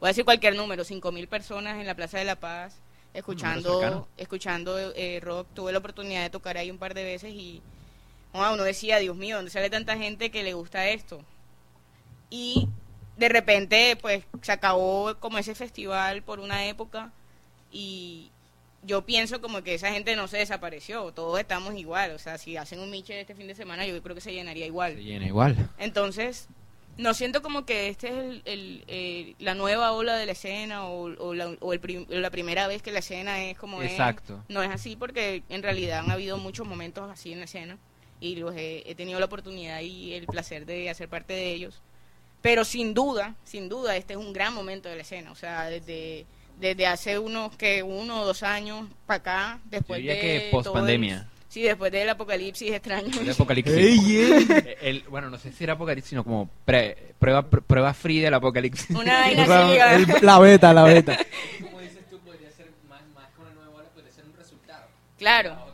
[0.00, 2.80] voy a decir cualquier número, cinco mil personas en la Plaza de la Paz
[3.14, 5.46] escuchando escuchando eh, rock.
[5.54, 7.62] Tuve la oportunidad de tocar ahí un par de veces y
[8.34, 11.22] uno decía, Dios mío, ¿dónde sale tanta gente que le gusta esto?
[12.30, 12.68] Y
[13.16, 17.12] de repente, pues, se acabó como ese festival por una época
[17.72, 18.30] y
[18.82, 22.56] yo pienso como que esa gente no se desapareció, todos estamos igual, o sea, si
[22.56, 24.94] hacen un miche este fin de semana, yo creo que se llenaría igual.
[24.94, 25.56] Se llena igual.
[25.78, 26.48] Entonces,
[26.96, 30.84] no siento como que este es el, el, eh, la nueva ola de la escena
[30.86, 33.90] o, o la, o el prim- la primera vez que la escena es como es.
[33.90, 34.42] Exacto.
[34.48, 37.78] No es así porque en realidad han habido muchos momentos así en la escena
[38.20, 41.82] y los he, he tenido la oportunidad y el placer de hacer parte de ellos.
[42.46, 45.32] Pero sin duda, sin duda, este es un gran momento de la escena.
[45.32, 46.24] O sea, desde,
[46.60, 50.38] desde hace unos que uno o dos años para acá, Yo después diría de que
[50.42, 51.28] todo post el- pandemia.
[51.48, 53.20] sí, después del apocalipsis extraño.
[53.20, 53.74] El apocalipsis.
[53.76, 54.46] Ey, ey.
[54.48, 58.20] Eh, el- bueno, no sé si era apocalipsis, sino como pre- prueba, pr- prueba free
[58.20, 58.90] del apocalipsis.
[58.96, 61.18] Una vaina O sea, así, el- la beta, la beta.
[61.62, 64.86] Como dices tú, podría ser más, más que una nueva ola, podría ser un resultado.
[65.18, 65.66] Claro.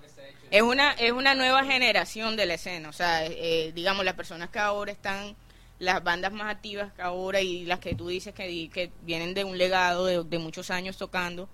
[0.51, 4.51] Es una, es una nueva generación de la escena, o sea, eh, digamos, las personas
[4.51, 5.35] que ahora están,
[5.83, 9.42] las bandas más activas que ahora y las que tú dices que, que vienen de
[9.45, 11.49] un legado de, de muchos años tocando,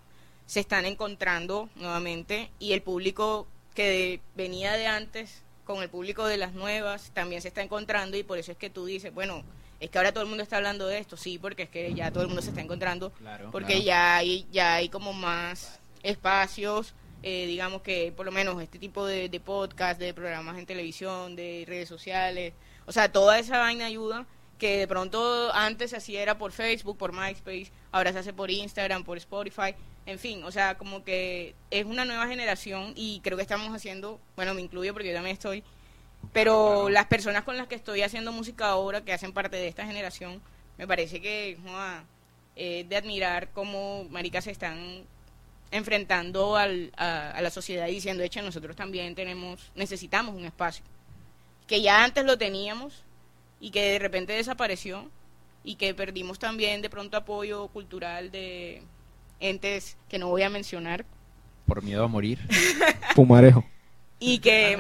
[0.44, 6.26] se están encontrando nuevamente y el público que de- venía de antes con el público
[6.26, 9.44] de las nuevas también se está encontrando y por eso es que tú dices, bueno,
[9.80, 12.10] es que ahora todo el mundo está hablando de esto, sí, porque es que ya
[12.10, 13.84] todo el mundo se está encontrando Claro, porque claro.
[13.84, 19.04] ya hay ya hay como más espacios eh, digamos que por lo menos este tipo
[19.06, 22.52] de, de podcast de programas en televisión de redes sociales
[22.88, 24.26] o sea toda esa vaina ayuda
[24.58, 28.50] que de pronto antes se hacía era por Facebook por MySpace ahora se hace por
[28.50, 33.36] Instagram por Spotify en fin o sea como que es una nueva generación y creo
[33.36, 35.62] que estamos haciendo bueno me incluyo porque yo también estoy
[36.32, 36.88] pero Claro.
[36.88, 40.42] las personas con las que estoy haciendo música ahora que hacen parte de esta generación
[40.76, 41.56] me parece que
[42.56, 45.04] eh, de admirar cómo maricas se están
[45.70, 50.84] enfrentando al- a, a la sociedad y diciendo, hecho, nosotros también tenemos, necesitamos un espacio.
[51.68, 53.04] Que ya antes lo teníamos
[53.60, 55.08] y que de repente desapareció
[55.62, 58.82] y que perdimos también de pronto apoyo cultural de
[59.38, 61.04] entes que no voy a mencionar
[61.66, 62.38] Por miedo a morir.
[63.14, 63.64] Pumarejo.
[64.20, 64.78] y que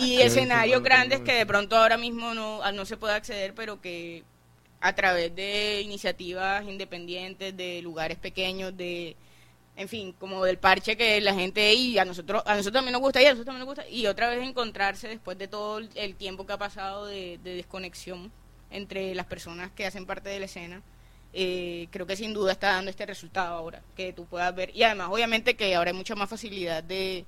[0.00, 3.80] y escenarios grandes que de pronto ahora mismo no a- no se puede acceder pero
[3.80, 4.24] que
[4.80, 9.14] a través de iniciativas independientes de lugares pequeños de
[9.76, 13.02] en fin como del parche que la gente y a nosotros a nosotros también nos
[13.02, 16.14] gusta y a nosotros también nos gusta y otra vez encontrarse después de todo el-
[16.16, 18.32] tiempo que ha pasado de, de desconexión
[18.70, 20.82] entre las personas que hacen parte de la escena
[21.32, 24.82] eh, creo que sin duda está dando este resultado ahora que tú puedas ver y
[24.82, 27.24] además obviamente que ahora hay mucha más facilidad de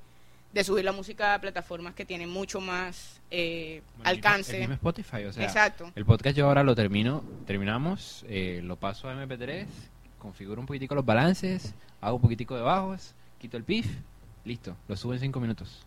[0.51, 4.55] de subir la música a plataformas que tienen mucho más eh, Bueno, alcance.
[4.55, 5.45] El mismo Spotify, o sea.
[5.45, 5.93] Exacto.
[5.95, 9.67] El podcast yo ahora lo termino, terminamos, eh, lo paso a MP3,
[10.19, 13.87] configuro un poquitico los balances, hago un poquitico de bajos quito el pif,
[14.45, 15.85] listo, lo subo en cinco minutos.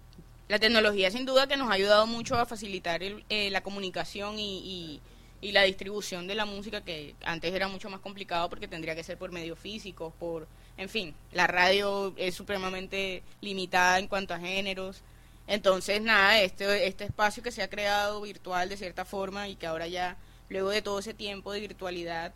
[0.48, 4.40] La tecnología sin duda que nos ha ayudado mucho a facilitar el- eh, la comunicación
[4.40, 5.02] y, y-
[5.42, 9.04] y la distribución de la música que antes era mucho más complicado porque tendría que
[9.04, 14.40] ser por medios físicos, por, en fin, la radio es supremamente limitada en cuanto a
[14.40, 15.02] géneros.
[15.48, 19.66] Entonces, nada, este, este espacio que se ha creado virtual de cierta forma y que
[19.68, 20.16] ahora ya,
[20.50, 22.34] luego de todo ese tiempo de virtualidad,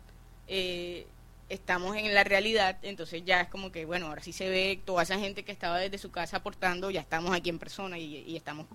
[0.48, 1.06] eh,
[1.48, 5.02] estamos en la realidad, entonces ya es como que, bueno, ahora sí se ve toda
[5.02, 8.36] esa gente que estaba desde su casa aportando, ya estamos aquí en persona y, y
[8.36, 8.66] estamos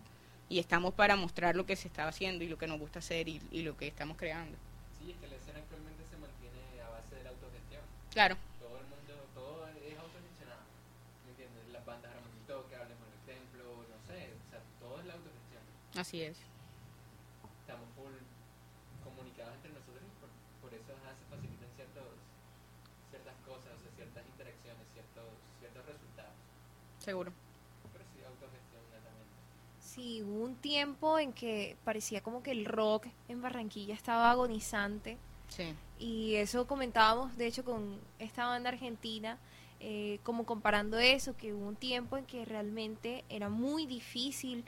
[0.50, 3.30] y estamos para mostrar lo que se está haciendo y lo que nos gusta hacer
[3.30, 4.58] y, y lo que estamos creando.
[5.00, 7.82] Sí, es que la escena actualmente se mantiene a base de la autogestión.
[8.12, 10.60] Claro, Todo el mundo, todo es autogestionado.
[11.24, 11.72] ¿Me entiendes?
[11.72, 12.12] Las bandas
[12.52, 14.28] toque, hablemos en el templo, no sé.
[14.28, 15.64] O sea, todo es la autogestión.
[15.96, 16.36] así es.
[17.64, 18.12] Estamos full
[19.08, 20.30] comunicados entre nosotros y por,
[20.68, 22.12] por eso ajá, se facilitan ciertos,
[23.08, 25.32] ciertas cosas, o sea, ciertas interacciones, ciertos,
[25.64, 26.36] ciertos resultados.
[27.04, 27.34] Seguro.
[29.80, 35.18] Sí, hubo un tiempo en que parecía como que el rock en Barranquilla estaba agonizante.
[35.50, 35.74] Sí.
[36.00, 39.38] Y eso comentábamos, de hecho, con esta banda argentina,
[39.82, 44.64] eh, como comparando eso, que hubo un tiempo en que realmente era muy difícil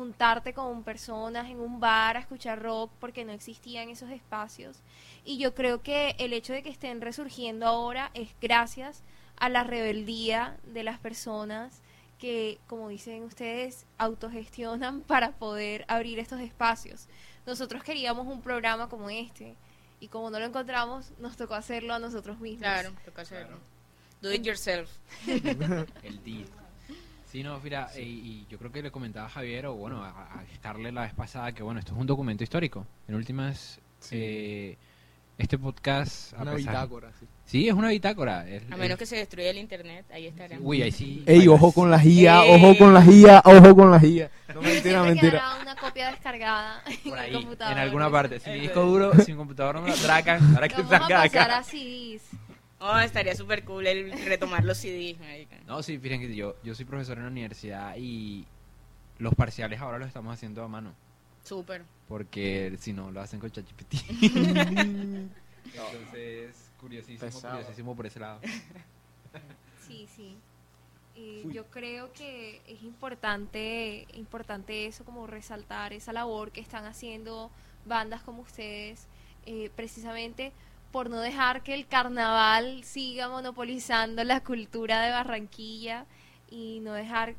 [0.00, 4.78] juntarte con personas en un bar a escuchar rock porque no existían esos espacios.
[5.26, 9.02] Y yo creo que el hecho de que estén resurgiendo ahora es gracias
[9.36, 11.82] a la rebeldía de las personas
[12.18, 17.06] que, como dicen ustedes, autogestionan para poder abrir estos espacios.
[17.44, 19.54] Nosotros queríamos un programa como este
[20.00, 22.62] y como no lo encontramos, nos tocó hacerlo a nosotros mismos.
[22.62, 23.58] Claro, toca hacerlo.
[24.22, 24.88] Do it yourself.
[26.02, 26.46] El día.
[27.30, 30.08] Sí, no, mira, eh, y yo creo que le comentaba a Javier, o bueno, a,
[30.10, 32.84] a Scarlett la vez pasada, que bueno, esto es un documento histórico.
[33.06, 34.16] En últimas, Sí.
[34.18, 34.78] eh,
[35.38, 36.32] este podcast...
[36.34, 37.26] a Una pesar- bitácora, sí.
[37.46, 38.48] Sí, es una bitácora.
[38.48, 40.64] es- A menos es- que se destruya el internet, ahí estaremos.
[40.66, 41.22] Uy, ahí sí...
[41.26, 42.54] Ey, ojo con la guía, Ey.
[42.64, 44.30] ojo con la guía, ojo con la guía.
[44.54, 45.56] No, mentira, mentira.
[45.62, 47.72] una copia descargada Por en ahí, el computador.
[47.72, 48.40] en alguna parte.
[48.40, 50.98] Si mi disco duro, si mi computador no me lo atracan, ahora que Vamos a
[50.98, 51.58] pasar acá.
[51.58, 52.22] a CDs.
[52.80, 55.18] Oh, estaría súper cool el retomar los CDs.
[55.66, 58.46] No, sí, fíjense que yo, yo soy profesor en la universidad y
[59.18, 60.94] los parciales ahora los estamos haciendo a mano.
[61.44, 61.82] Súper.
[62.08, 63.94] Porque si no, lo hacen con ChatGPT.
[65.64, 67.54] Entonces, curiosísimo, Pesado.
[67.56, 68.40] curiosísimo por ese lado.
[69.86, 70.36] Sí, sí.
[71.16, 77.50] Eh, yo creo que es importante, importante eso, como resaltar esa labor que están haciendo
[77.84, 79.06] bandas como ustedes,
[79.44, 80.52] eh, precisamente
[80.92, 86.06] por no dejar que el carnaval siga monopolizando la cultura de Barranquilla
[86.48, 87.36] y no dejar,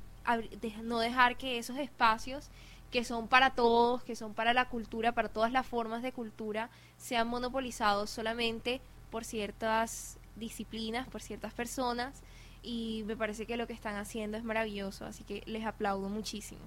[0.83, 2.49] no dejar que esos espacios
[2.91, 6.69] que son para todos, que son para la cultura, para todas las formas de cultura,
[6.97, 12.21] sean monopolizados solamente por ciertas disciplinas, por ciertas personas
[12.63, 16.61] y me parece que lo que están haciendo es maravilloso, así que les aplaudo muchísimo.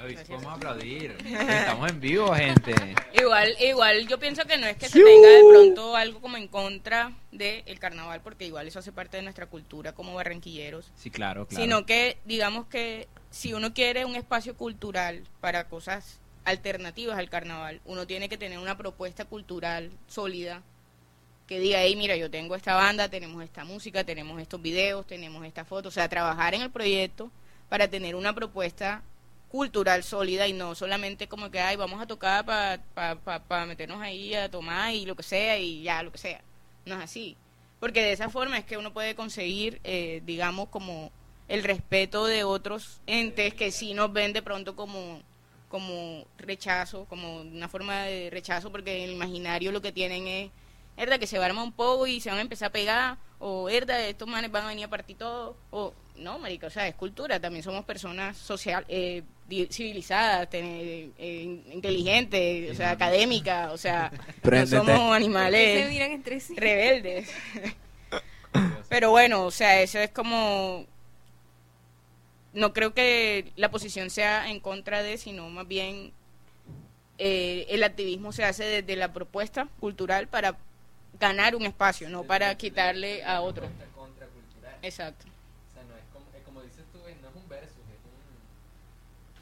[0.00, 1.16] Ay, vamos a aplaudir.
[1.26, 2.72] Estamos en vivo, gente.
[3.14, 6.46] Igual, igual yo pienso que no es que se tenga de pronto algo como en
[6.46, 11.46] contra del carnaval, porque igual eso hace parte de nuestra cultura como barranquilleros, Sí, claro,
[11.46, 11.62] claro.
[11.64, 17.80] sino que digamos que si uno quiere un espacio cultural para cosas alternativas al carnaval,
[17.84, 20.62] uno tiene que tener una propuesta cultural sólida
[21.48, 25.44] que diga, hey, mira, yo tengo esta banda, tenemos esta música, tenemos estos videos, tenemos
[25.44, 27.32] esta foto, o sea, trabajar en el proyecto
[27.68, 29.02] para tener una propuesta
[29.48, 33.66] cultural sólida y no solamente como que, ay, vamos a tocar para pa, pa- pa
[33.66, 36.42] meternos ahí a tomar y lo que sea y ya, lo que sea.
[36.84, 37.36] No es así.
[37.80, 41.12] Porque de esa forma es que uno puede conseguir, eh, digamos, como
[41.48, 45.22] el respeto de otros entes que sí nos ven de pronto como
[45.68, 50.50] como rechazo, como una forma de rechazo, porque en el imaginario lo que tienen es,
[50.96, 53.18] verdad, que se va a armar un poco y se van a empezar a pegar,
[53.38, 56.88] o verdad, estos manes van a venir a partir todo, o no, marica, o sea,
[56.88, 59.22] es cultura, también somos personas social, eh,
[59.70, 64.10] civilizadas, ten- eh, inteligentes, o sea, académicas, o sea,
[64.42, 66.54] no somos Se animales miran entre sí.
[66.56, 67.30] rebeldes.
[68.88, 70.84] Pero bueno, o sea, eso es como...
[72.54, 76.12] No creo que la posición sea en contra de, sino más bien
[77.18, 80.56] eh, el activismo se hace desde la propuesta cultural para
[81.20, 83.68] ganar un espacio, no para quitarle a otro.
[84.82, 85.26] Exacto.
[85.26, 88.00] O sea, no es como, es como dices tú, es- no es un versus, es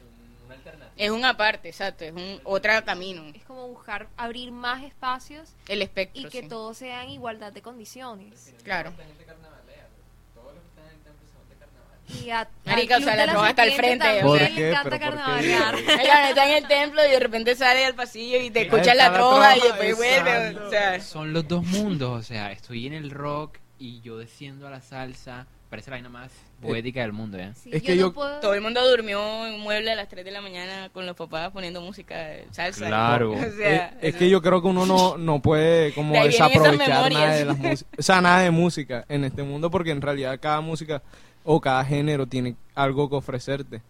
[0.01, 0.05] un,
[0.41, 0.86] un, una alternativa.
[0.97, 3.23] Es una parte, exacto, es un otro camino.
[3.35, 6.21] Es como buscar abrir más espacios El espectro.
[6.21, 6.47] y que sí.
[6.47, 8.53] todos sean en igualdad de condiciones.
[8.63, 8.93] Claro.
[8.97, 12.25] La gente carnavalea, pero todos los que están en el templo son de carnaval.
[12.25, 14.49] Y a, Marica, al o sea, la hasta el Serpiente frente, o sea.
[14.49, 15.75] le encanta carnavalear.
[16.01, 18.95] Oigan, está en el templo y de repente sale al pasillo y te escucha está
[18.95, 20.59] la troja y después vuelve.
[20.59, 24.67] O sea, Son los dos mundos, o sea, estoy en el rock y yo desciendo
[24.67, 27.37] a la salsa, parece la vaina más poética del mundo.
[27.55, 29.95] Sí, Es yo que no yo- puedo- Todo el mundo durmió en un mueble a
[29.95, 32.87] las 3 de la mañana con los papás poniendo música de salsa.
[32.87, 33.31] Claro.
[33.33, 36.29] O sea, es, es que yo creo que uno no, no puede como De ahí
[36.29, 37.39] vienen esas desaprovechar nada memorias.
[37.39, 40.61] de las músicas, o sea, nada de música en este mundo porque en realidad cada
[40.61, 41.01] música
[41.43, 43.81] o cada género tiene algo que ofrecerte.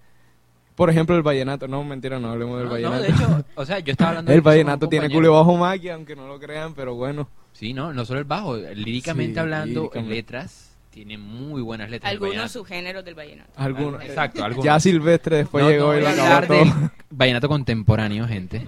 [0.75, 3.01] Por ejemplo, el vallenato, no, mentira, no hablemos del No, no, vallenato.
[3.03, 5.29] de hecho, o sea, yo estaba hablando el incluso con un vallenato tiene compañero.
[5.31, 7.27] culo bajo maquia, aunque no lo crean, pero bueno.
[7.53, 9.99] Sí, no, no solo el bajo, líricamente Sí, hablando, líricamente.
[9.99, 10.66] en letras,
[10.97, 12.11] tiene muy buenas letras.
[12.11, 13.51] algunos subgéneros del vallenato.
[13.55, 14.65] Algunos, Exacto, algunos.
[14.65, 16.57] Ya Silvestre después No, llegó no y lo acabó hablar todo.
[16.57, 16.73] del
[17.11, 18.67] vallenato contemporáneo, gente.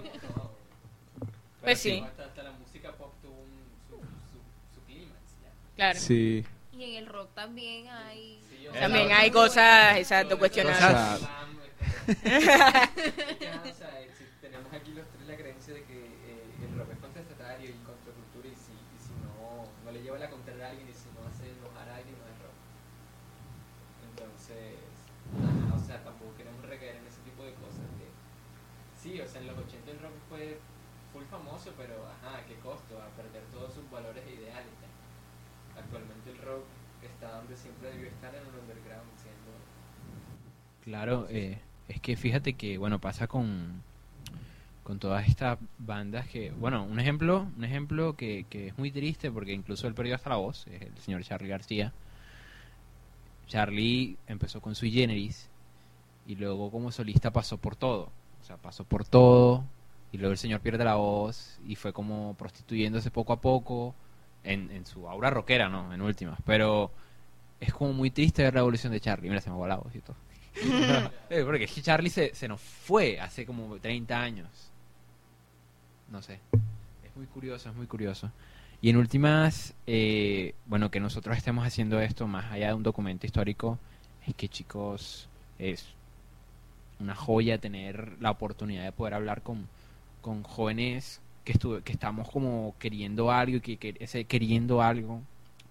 [1.61, 2.03] Pues sí.
[2.05, 3.49] Hasta, hasta la música pop tuvo un,
[3.89, 5.49] su, su, su clímax, ya.
[5.75, 5.99] Claro.
[5.99, 6.45] Sí.
[6.73, 8.39] Y en el rock también hay...
[8.47, 10.79] Sí, También hay cosas, exacto, cuestionables.
[10.85, 11.29] Cosas-
[12.09, 16.99] O sea, si tenemos aquí los tres la creencia de que eh, el rock es
[16.99, 20.89] contestatario y contracultura y si, y si no, no le lleva la contraria a alguien
[20.89, 22.57] y si no hace enojar a alguien no es rock.
[24.09, 24.77] Entonces,
[25.37, 27.85] ajá, o sea, tampoco queremos recaer en ese tipo de cosas.
[27.97, 28.07] De,
[28.99, 30.59] sí, o sea, en los 80 el rock fue
[31.13, 32.97] full famoso, pero ajá, ¿a qué costo?
[33.01, 34.73] A perder todos sus valores e ideales.
[34.81, 34.89] ya.
[35.79, 36.65] Actualmente el rock
[37.05, 39.51] está donde siempre debió estar en el underground, siendo
[40.89, 43.83] Claro, eh, es que fíjate que, bueno, pasa con,
[44.83, 49.29] con todas estas bandas que, bueno, un ejemplo, un ejemplo que, que es muy triste
[49.29, 51.93] porque incluso él perdió hasta la voz, es el señor Charlie García.
[53.45, 55.47] Charlie empezó con Sui Generis
[56.25, 58.09] y luego como solista pasó por todo,
[58.41, 59.65] o sea, pasó por todo
[60.11, 63.93] y luego el señor pierde la voz y fue como prostituyéndose poco a poco
[64.43, 65.93] en, en su aura rockera, ¿no?
[65.93, 66.89] En últimas, pero
[67.59, 69.93] es como muy triste ver la evolución de Charlie, mira, se me va la voz
[69.93, 70.17] y todo.
[71.29, 74.47] Eh, Porque Charlie se, se nos fue hace como 30 años.
[76.11, 76.39] No sé.
[77.03, 78.31] Es muy curioso, es muy curioso.
[78.81, 83.25] Y en últimas, eh, bueno, que nosotros estemos haciendo esto más allá de un documento
[83.25, 83.77] histórico,
[84.25, 85.27] es que chicos,
[85.57, 85.85] es
[86.99, 89.67] una joya tener la oportunidad de poder hablar con,
[90.21, 95.21] con jóvenes que, estuve, que estamos como queriendo algo y que, que ese queriendo algo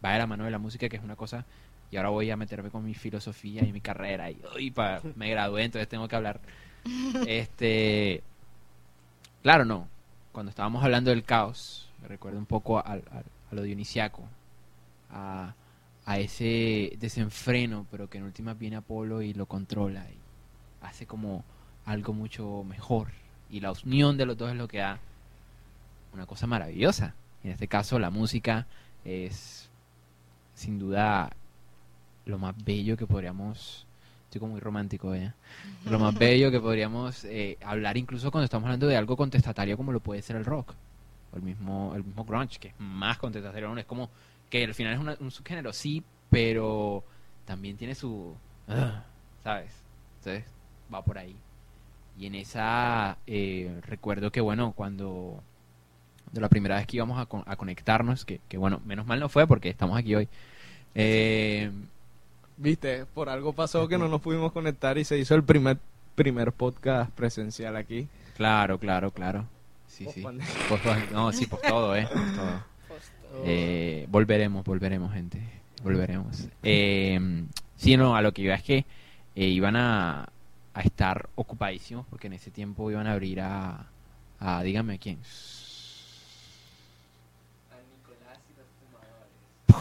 [0.05, 1.47] va de la mano de la música, que es una cosa
[1.91, 5.31] y ahora voy a meterme con mi filosofía y mi carrera y, y pa- me
[5.31, 6.41] gradué entonces tengo que hablar.
[7.27, 8.23] Este
[9.43, 9.89] claro no.
[10.33, 14.25] Cuando estábamos hablando del caos me recuerda un poco al- al- a lo dionisiaco
[15.11, 15.55] a,
[16.05, 21.45] a ese desenfreno pero que en últimas viene Apolo y lo controla y hace como
[21.87, 23.09] algo mucho mejor.
[23.51, 24.99] Y la unión de los dos es lo que da
[26.13, 27.15] una cosa maravillosa.
[27.43, 28.67] En este caso la música
[29.07, 29.71] es
[30.55, 31.31] sin duda
[32.29, 33.87] lo más bello que podríamos
[34.25, 35.33] estoy como muy romántico ¿eh?
[35.87, 39.93] lo más bello que podríamos eh, hablar incluso cuando estamos hablando de algo contestatario como
[39.93, 40.75] lo puede ser el rock
[41.33, 44.11] o el mismo el mismo grunge que es más contestatario es como
[44.51, 47.05] que al final es una- un subgénero sí pero
[47.47, 48.37] también tiene su
[49.43, 49.73] sabes
[50.21, 50.45] entonces
[50.93, 51.37] va por ahí.
[52.19, 55.43] Y en esa eh, recuerdo que bueno cuando
[56.33, 59.21] de la primera vez que íbamos a, con- a conectarnos que, que bueno menos mal
[59.21, 60.29] no fue porque estamos aquí hoy
[60.95, 61.71] eh,
[62.59, 65.79] Viste, por algo pasó que no nos pudimos conectar y se hizo el primer
[66.17, 68.09] primer podcast presencial aquí.
[68.37, 69.47] Claro, claro, claro.
[69.87, 70.21] Sí, sí.
[70.23, 72.07] Post- no, sí, por todo, ¿eh?
[72.13, 72.63] Por todo.
[73.45, 75.41] Eh, volveremos, volveremos, gente.
[75.85, 76.49] Volveremos.
[76.65, 77.45] Eh,
[77.77, 78.85] sí, no, a lo que iba es que
[79.37, 80.29] eh, iban a,
[80.75, 83.87] a estar ocupadísimos porque en ese tiempo iban a abrir a,
[84.41, 85.19] a dígame quién.
[87.71, 89.31] a Nicolás y los fumadores.
[89.69, 89.79] No,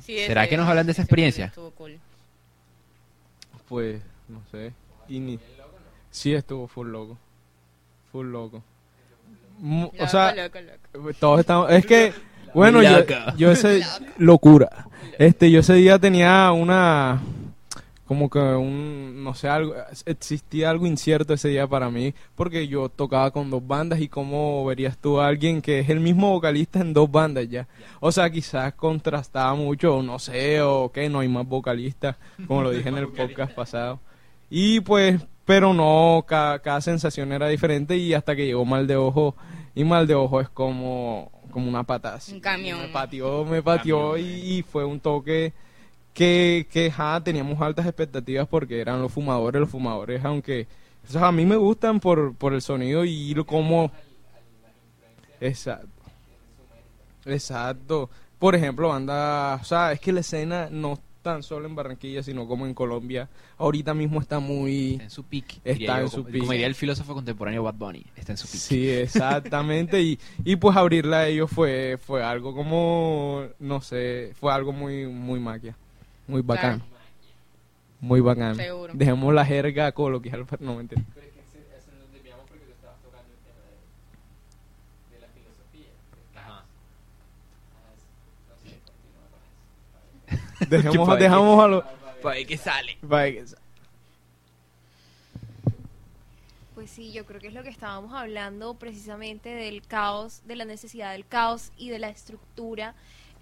[0.00, 1.46] sí, ¿Será ese- que nos hablan de esa ese experiencia?
[1.46, 1.98] estuvo cool.
[3.68, 4.72] Pues, no sé.
[5.08, 5.38] Y ni...
[6.10, 7.18] Sí, estuvo full loco.
[8.12, 8.62] Full loco.
[9.58, 11.12] Mu- o sea, loco, loco.
[11.18, 11.70] todos estamos...
[11.70, 12.12] Es que,
[12.52, 13.14] bueno, yo, Loco.
[13.36, 13.82] yo ese...
[14.18, 14.86] Locura.
[15.18, 17.20] Este, yo ese día tenía una...
[18.06, 19.24] Como que un...
[19.24, 19.74] No sé, algo...
[20.06, 22.14] Existía algo incierto ese día para mí.
[22.34, 26.00] Porque yo tocaba con dos bandas y cómo verías tú a alguien que es el
[26.00, 27.66] mismo vocalista en dos bandas ya.
[28.00, 32.62] O sea, quizás contrastaba mucho, o no sé, o que no hay más vocalistas, como
[32.62, 34.00] lo dije en el podcast pasado.
[34.50, 38.96] Y pues, pero no, cada, cada sensación era diferente y hasta que llegó Mal de
[38.96, 39.36] Ojo,
[39.74, 42.18] y Mal de Ojo es como, como una patada.
[42.30, 42.80] Un camión.
[42.80, 45.52] Me pateó, me pateó y, y fue un toque
[46.14, 50.66] que, que ja, teníamos altas expectativas porque eran los fumadores, los fumadores, aunque
[51.08, 53.90] o sea, a mí me gustan por, por el sonido y lo como...
[55.40, 55.88] Exacto.
[57.26, 58.10] Exacto.
[58.38, 62.46] Por ejemplo, banda, o sea, es que la escena no tan solo en Barranquilla, sino
[62.46, 64.92] como en Colombia, ahorita mismo está muy...
[64.92, 65.60] Está en su peak.
[65.64, 68.04] Está en yo, su como, diría el filósofo contemporáneo Bad Bunny.
[68.14, 68.60] Está en su peak.
[68.60, 70.02] Sí, exactamente.
[70.02, 75.06] y, y pues abrirla a ellos fue, fue algo como, no sé, fue algo muy,
[75.06, 75.76] muy magia.
[76.26, 76.80] Muy bacán.
[76.80, 76.94] Claro.
[78.00, 78.54] Muy bacán.
[78.56, 78.92] Seguro.
[78.94, 80.44] Dejemos la jerga coloquial.
[80.48, 81.02] pero No, mentira.
[81.14, 83.60] Pero es que se- eso nos desviamos porque tú estabas tocando el tema
[85.10, 85.88] de, de la filosofía.
[86.32, 86.48] de Ajá.
[86.48, 86.66] Kant.
[87.74, 88.04] Ah, es-
[88.50, 89.40] no sé, continúa con
[90.60, 90.70] eso.
[90.70, 91.84] Dejemos, dejamos a los...
[92.22, 92.96] Pa' ver qué sale.
[93.08, 93.44] para que-
[96.74, 100.64] Pues sí, yo creo que es lo que estábamos hablando precisamente del caos, de la
[100.64, 102.94] necesidad del caos y de la estructura.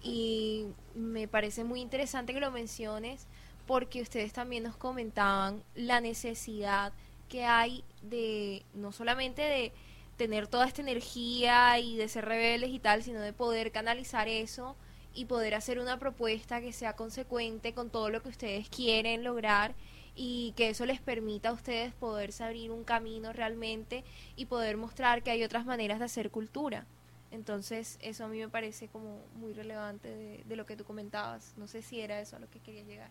[0.03, 3.25] Y me parece muy interesante que lo menciones
[3.65, 6.91] porque ustedes también nos comentaban la necesidad
[7.29, 9.71] que hay de no solamente de
[10.17, 14.75] tener toda esta energía y de ser rebeldes y tal, sino de poder canalizar eso
[15.13, 19.73] y poder hacer una propuesta que sea consecuente con todo lo que ustedes quieren lograr
[20.15, 24.03] y que eso les permita a ustedes poderse abrir un camino realmente
[24.35, 26.85] y poder mostrar que hay otras maneras de hacer cultura.
[27.33, 31.53] Entonces, eso a mí me parece como muy relevante de, de lo que tú comentabas.
[31.57, 33.09] No sé si era eso a lo que quería llegar.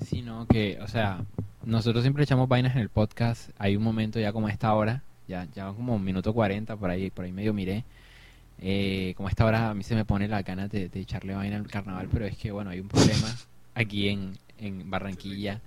[0.00, 1.22] Sino que, o sea,
[1.62, 3.50] nosotros siempre echamos vainas en el podcast.
[3.58, 6.88] Hay un momento ya como a esta hora, ya, ya como un minuto 40, por
[6.88, 7.84] ahí, por ahí medio miré.
[8.58, 11.34] Eh, como a esta hora a mí se me pone la ganas de, de echarle
[11.34, 13.28] vaina al carnaval, pero es que, bueno, hay un problema
[13.74, 15.60] aquí en, en Barranquilla.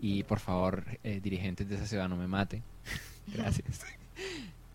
[0.00, 2.62] Y por favor, eh, dirigentes de esa ciudad, no me maten.
[3.26, 3.84] Gracias.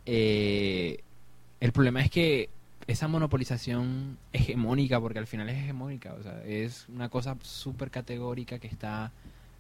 [0.06, 1.02] Eh,
[1.66, 2.50] el problema es que
[2.88, 8.60] esa monopolización hegemónica, porque al final es hegemónica, o sea, es una cosa súper categórica
[8.60, 9.12] que está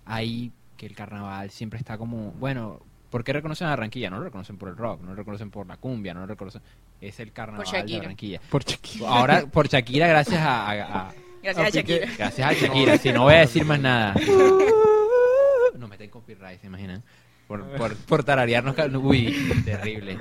[0.05, 4.09] ahí, que el carnaval siempre está como, bueno, ¿por qué reconocen a Barranquilla?
[4.09, 6.61] No lo reconocen por el rock, no lo reconocen por la cumbia, no lo reconocen,
[6.99, 7.99] es el carnaval de Shakira.
[7.99, 8.41] Barranquilla.
[8.49, 9.07] Por chiquito.
[9.07, 12.07] Ahora, por Shakira, gracias a, a- a- Gracias a Shakira.
[12.17, 14.15] gracias a Shakira, si no voy a decir más nada.
[15.77, 17.01] Nos meten copyright, ¿se imaginan?
[17.47, 18.75] Por, por, por tararearnos.
[19.01, 19.35] Uy,
[19.65, 20.19] terrible.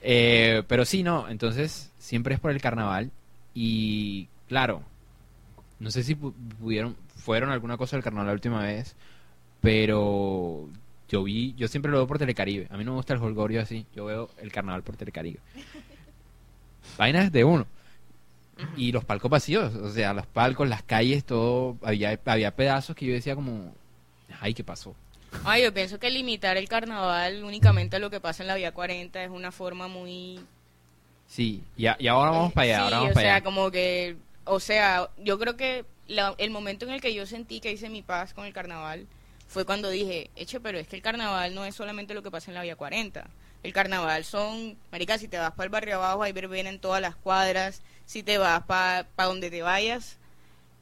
[0.00, 3.10] Eh, pero sí, no, entonces siempre es por el carnaval.
[3.54, 4.82] Y claro,
[5.80, 8.96] no sé si pu- pudieron, fueron alguna cosa del carnaval la última vez,
[9.60, 10.68] pero
[11.08, 12.68] yo vi, yo siempre lo veo por Telecaribe.
[12.70, 15.40] A mí no me gusta el holgorio así, yo veo el carnaval por Telecaribe.
[16.98, 17.66] Vainas de uno.
[18.76, 23.06] Y los palcos vacíos, o sea, los palcos, las calles, todo, había, había pedazos que
[23.06, 23.74] yo decía como,
[24.40, 24.94] ay, ¿qué pasó?
[25.44, 28.72] Ay, yo pienso que limitar el carnaval únicamente a lo que pasa en la Vía
[28.72, 30.40] 40 es una forma muy...
[31.26, 33.44] Sí, y, a- y ahora vamos para allá, Sí, ahora vamos o para sea, allá.
[33.44, 34.16] como que...
[34.44, 37.88] O sea, yo creo que la- el momento en el que yo sentí que hice
[37.90, 39.06] mi paz con el carnaval
[39.46, 42.50] fue cuando dije, eche, pero es que el carnaval no es solamente lo que pasa
[42.50, 43.26] en la Vía 40.
[43.62, 47.00] El carnaval son, marica, si te vas para el barrio abajo hay verbena en todas
[47.02, 50.17] las cuadras, si te vas para donde te vayas,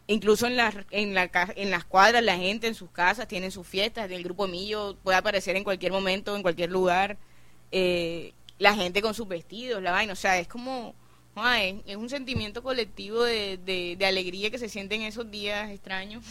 [0.07, 3.67] incluso en las, en, la, en las cuadras la gente en sus casas tienen sus
[3.67, 7.17] fiestas, el grupo Millo puede aparecer en cualquier momento, en cualquier lugar,
[7.73, 10.95] eh, la gente con sus vestidos, la vaina, o sea, es como,
[11.35, 15.71] ay, es un sentimiento colectivo de, de, de alegría que se siente en esos días
[15.71, 16.25] extraños,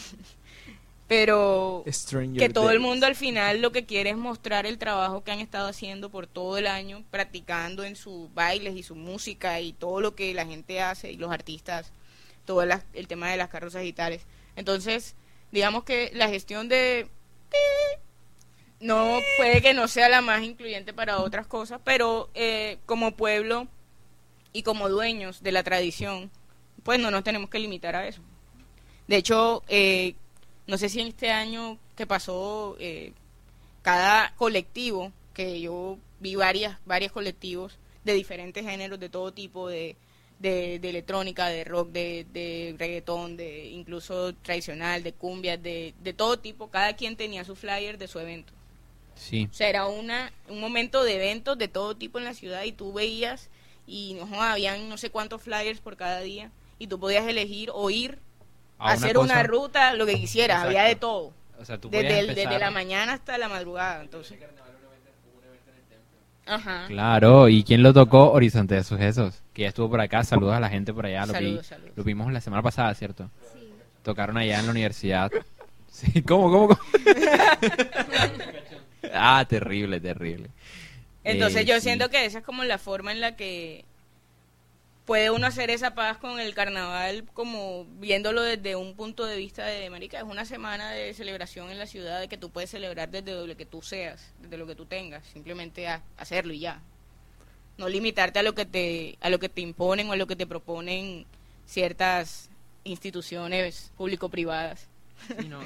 [1.06, 5.22] pero Stranger que todo el mundo al final lo que quiere es mostrar el trabajo
[5.22, 9.60] que han estado haciendo por todo el año, practicando en sus bailes y su música
[9.60, 11.92] y todo lo que la gente hace y los artistas,
[12.46, 14.22] todo la- el tema de las carrozas digitales.
[14.56, 15.14] Entonces,
[15.52, 17.08] digamos que la gestión de
[18.80, 23.68] no puede que no sea la más incluyente para otras cosas, pero eh, como pueblo
[24.52, 26.30] y como dueños de la tradición,
[26.82, 28.20] pues no nos tenemos que limitar a eso.
[29.08, 30.14] De hecho, eh,
[30.66, 33.12] no sé si en este año que pasó, eh,
[33.82, 39.96] cada colectivo, que yo vi varias, varios colectivos de diferentes géneros, de todo tipo, de,
[40.38, 46.12] de, de electrónica, de rock, de, de reggaetón, de incluso tradicional, de cumbias, de, de
[46.12, 48.52] todo tipo, cada quien tenía su flyer de su evento.
[49.14, 52.64] Sí, O sea, era una, un momento de eventos de todo tipo en la ciudad
[52.64, 53.48] y tú veías
[53.86, 57.88] y no habían no sé cuántos flyers por cada día y tú podías elegir o
[57.90, 58.18] ir
[58.78, 61.32] a hacer una ruta, lo que quisieras, había de todo.
[61.58, 64.38] O sea, tú Desde, desde la mañana hasta la madrugada, entonces.
[66.46, 66.84] Ajá.
[66.86, 68.30] Claro, ¿y quién lo tocó?
[68.32, 70.22] Horizonte de Sucesos, que ya estuvo por acá.
[70.24, 71.26] Saludos a la gente por allá.
[71.26, 71.92] Lo, vi- Saludos, saludos.
[71.96, 73.30] lo vimos la semana pasada, ¿cierto?
[73.52, 73.68] Sí.
[74.02, 75.30] Tocaron allá en la universidad.
[75.88, 76.80] Sí, ¿cómo, cómo, cómo?
[79.14, 80.50] ah, terrible, terrible.
[81.24, 81.80] Entonces Eh, yo sí.
[81.82, 83.84] siento que esa es como la forma en la que
[85.06, 89.64] puede uno hacer esa paz con el carnaval, como viéndolo desde un punto de vista
[89.64, 93.46] de marica, es una semana de celebración en la ciudad que tú puedes celebrar desde
[93.46, 95.86] lo que tú seas, desde lo que tú tengas, simplemente
[96.16, 96.82] hacerlo y ya.
[97.78, 100.34] No limitarte a lo que te a lo que te imponen o a lo que
[100.34, 101.26] te proponen
[101.66, 102.50] ciertas
[102.84, 104.88] instituciones público-privadas.
[105.38, 105.60] Sí, no,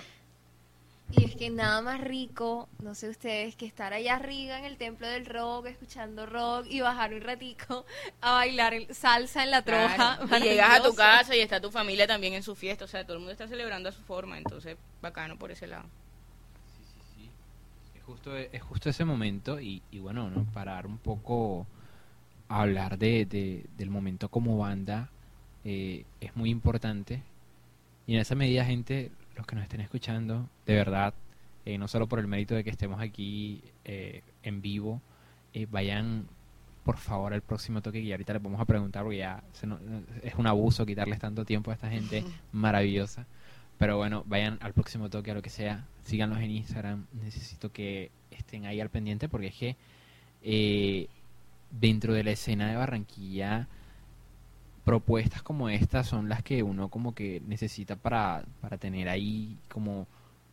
[1.12, 4.76] Y es que nada más rico, no sé ustedes, que estar allá arriba en el
[4.76, 7.84] templo del rock, escuchando rock y bajar un ratico
[8.20, 10.18] a bailar el- salsa en la troja.
[10.18, 10.44] Claro.
[10.44, 13.02] Y llegas a tu casa y está tu familia también en su fiesta, o sea,
[13.04, 15.84] todo el mundo está celebrando a su forma, entonces bacano por ese lado.
[16.76, 17.30] Sí, sí, sí.
[17.98, 20.44] Es justo, es justo ese momento y, y bueno, ¿no?
[20.54, 21.66] parar un poco
[22.48, 25.10] a hablar de, de- del momento como banda
[25.64, 27.22] eh, es muy importante.
[28.06, 31.14] Y en esa medida, gente, los que nos estén escuchando, de verdad,
[31.64, 35.00] eh, no solo por el mérito de que estemos aquí eh, en vivo,
[35.52, 36.26] eh, vayan
[36.84, 39.78] por favor al próximo toque y ahorita les vamos a preguntar porque ya se no-
[40.22, 43.26] es un abuso quitarles tanto tiempo a esta gente maravillosa.
[43.78, 45.86] Pero bueno, vayan al próximo toque, a lo que sea.
[46.04, 47.06] Síganlos en Instagram.
[47.22, 49.76] Necesito que estén ahí al pendiente porque es que
[50.42, 51.06] eh,
[51.70, 53.68] dentro de la escena de Barranquilla,
[54.90, 60.06] propuestas como estas son las que uno como que necesita para, para tener ahí como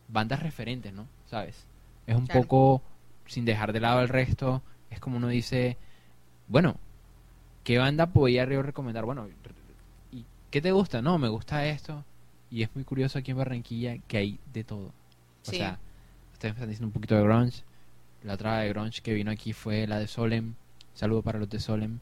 [0.08, 1.06] bandas referentes, ¿no?
[1.30, 1.66] ¿Sabes?
[2.06, 2.42] Es un Claro.
[2.42, 2.82] poco,
[3.26, 5.76] sin dejar de lado el resto, es como uno dice,
[6.48, 6.76] bueno,
[7.64, 9.04] ¿qué banda podría yo recomendar?
[9.04, 9.28] Bueno,
[10.12, 11.02] ¿y qué te gusta?
[11.02, 12.04] No, me gusta esto.
[12.50, 14.92] Y es muy curioso aquí en Barranquilla que hay de todo.
[15.46, 15.58] O Sí.
[15.58, 15.78] sea,
[16.32, 17.62] ustedes me están diciendo un poquito de grunge.
[18.22, 20.54] La otra de grunge que vino aquí fue la de Solem.
[20.94, 21.98] Saludo para los de Solem.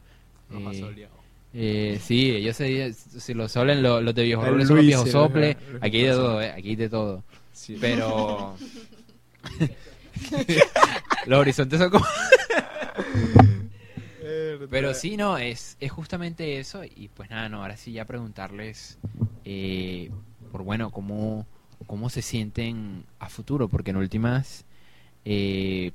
[0.49, 0.81] Ha Eh.
[1.53, 5.09] Eh, sí, ellos se si los lo- los de viejos El roles son los viejos
[5.11, 5.57] sople.
[5.81, 7.23] Aquí hay de todo, eh, aquí hay de todo.
[7.53, 7.77] Sí.
[7.79, 8.55] Pero
[11.25, 12.05] los horizontes son como
[14.69, 16.83] Pero sí, no, es, es justamente eso.
[16.83, 18.97] Y pues nada, no, ahora sí ya preguntarles
[19.45, 20.11] eh,
[20.51, 21.45] por bueno, cómo,
[21.85, 24.65] cómo se sienten a futuro, porque en últimas
[25.25, 25.91] eh,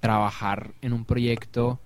[0.00, 1.80] trabajar en un proyecto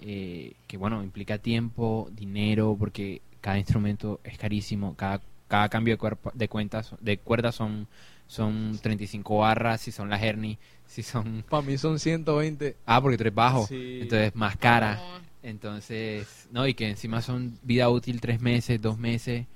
[0.00, 5.98] eh, que bueno, implica tiempo, dinero, porque cada instrumento es carísimo, cada, cada cambio de,
[5.98, 7.86] cuerpo, de cuentas, de cuerdas son,
[8.26, 11.44] son 35 barras, si son las herni, si son...
[11.48, 12.76] Para mí son 120.
[12.86, 14.00] Ah, porque tú eres bajo, Sí.
[14.02, 14.96] entonces más cara.
[14.96, 19.46] No, Entonces, no, y que encima son vida útil tres meses, dos meses,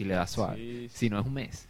[0.00, 0.56] si le das suave.
[0.56, 0.96] Sí, sí.
[0.98, 1.66] Si no es un mes.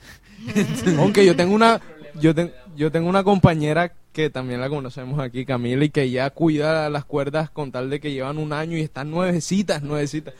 [0.99, 1.81] Aunque yo tengo una
[2.20, 6.31] yo, ten- yo tengo una compañera que también la conocemos aquí, Camila, y que ya
[6.31, 10.35] cuida las cuerdas con tal de que llevan un año y están nuevecitas, nuevecitas.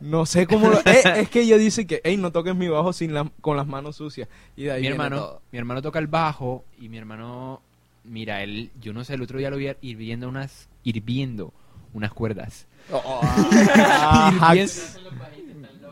[0.00, 0.78] No sé cómo lo...
[0.80, 3.66] Eh, es que ella dice que, hey, no toques mi bajo sin la- con las
[3.66, 4.28] manos sucias.
[4.56, 5.42] Y de ahí mi hermano, todo.
[5.52, 7.60] mi hermano toca el bajo y mi hermano,
[8.04, 11.52] mira, él, yo no sé, el otro día lo vi hirviendo unas, hirviendo
[11.92, 12.66] unas cuerdas.
[12.92, 14.72] Ah, Hirviendo-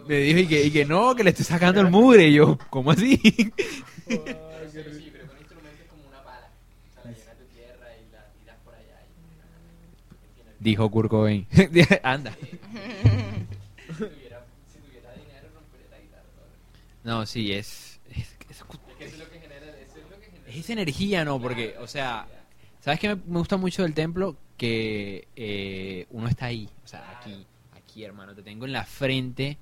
[0.07, 2.29] Me dijo y que, y que no, que le estoy sacando el mugre.
[2.29, 3.17] Y yo, ¿cómo así?
[3.17, 3.23] Sí,
[4.07, 4.21] pero
[5.29, 6.49] con instrumentos como una pala.
[6.99, 9.01] O sea, la llenas de tierra y la tiras por allá.
[10.61, 11.47] Y, Dijo Kurt Cobain.
[12.03, 12.37] Anda.
[17.05, 17.27] ¿no?
[17.27, 18.63] Sí, es, es, es- Es
[18.99, 19.25] que eso
[20.47, 21.41] es esa energía, ¿no?
[21.41, 22.27] Porque, o sea,
[22.81, 24.37] ¿sabes qué me, me gusta mucho del templo?
[24.57, 27.45] Que eh, uno está ahí, o sea, aquí,
[27.75, 29.57] aquí, hermano, te tengo en la frente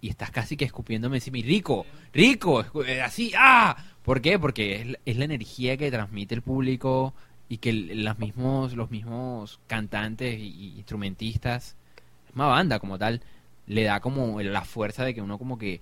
[0.00, 3.76] y estás casi que escupiéndome encima y rico, rico, eh, así, ¡ah!
[4.04, 4.38] ¿Por qué?
[4.38, 7.14] Porque es, la- es la energía que transmite el público
[7.48, 11.76] y que los mismos, los mismos cantantes y, instrumentistas,
[12.28, 13.22] es una banda como tal,
[13.66, 15.80] le da como la fuerza de que uno como que,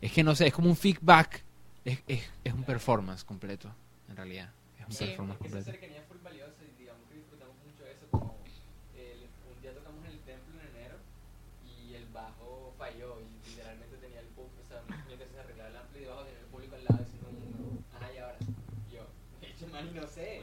[0.00, 1.42] es que no sé, es como un feedback,
[1.84, 3.70] es, es, es un performance completo,
[4.08, 5.70] en realidad, es un Sí, performance completo.
[5.70, 8.06] cercanía es full valiosa y digamos que disfrutamos mucho de eso.
[8.10, 8.36] Como
[8.96, 10.96] el- un día tocamos en el templo en enero
[11.66, 15.76] y el bajo falló y literalmente tenía el público, o sea, mientras se arreglaba el
[15.76, 17.28] ampli debajo tenía el público al lado diciendo,
[17.96, 18.38] ajá, y ahora.
[18.88, 19.02] Y yo,
[19.42, 20.42] hecho man, y no sé,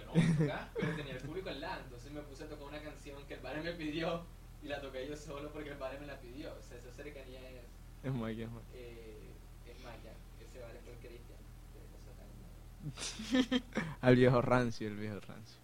[0.75, 3.39] pero tenía el público al lado, entonces me puse a tocar una canción que el
[3.39, 4.25] padre me pidió
[4.63, 6.53] y la toqué yo solo porque el padre me la pidió.
[6.53, 7.63] O sea, esa cercanía es,
[8.03, 8.65] Es Mike, es Mike.
[8.73, 9.29] eh,
[9.67, 10.13] es magia.
[10.41, 11.39] Ese vale fue Cristian.
[14.01, 15.57] Al viejo rancio, el viejo rancio.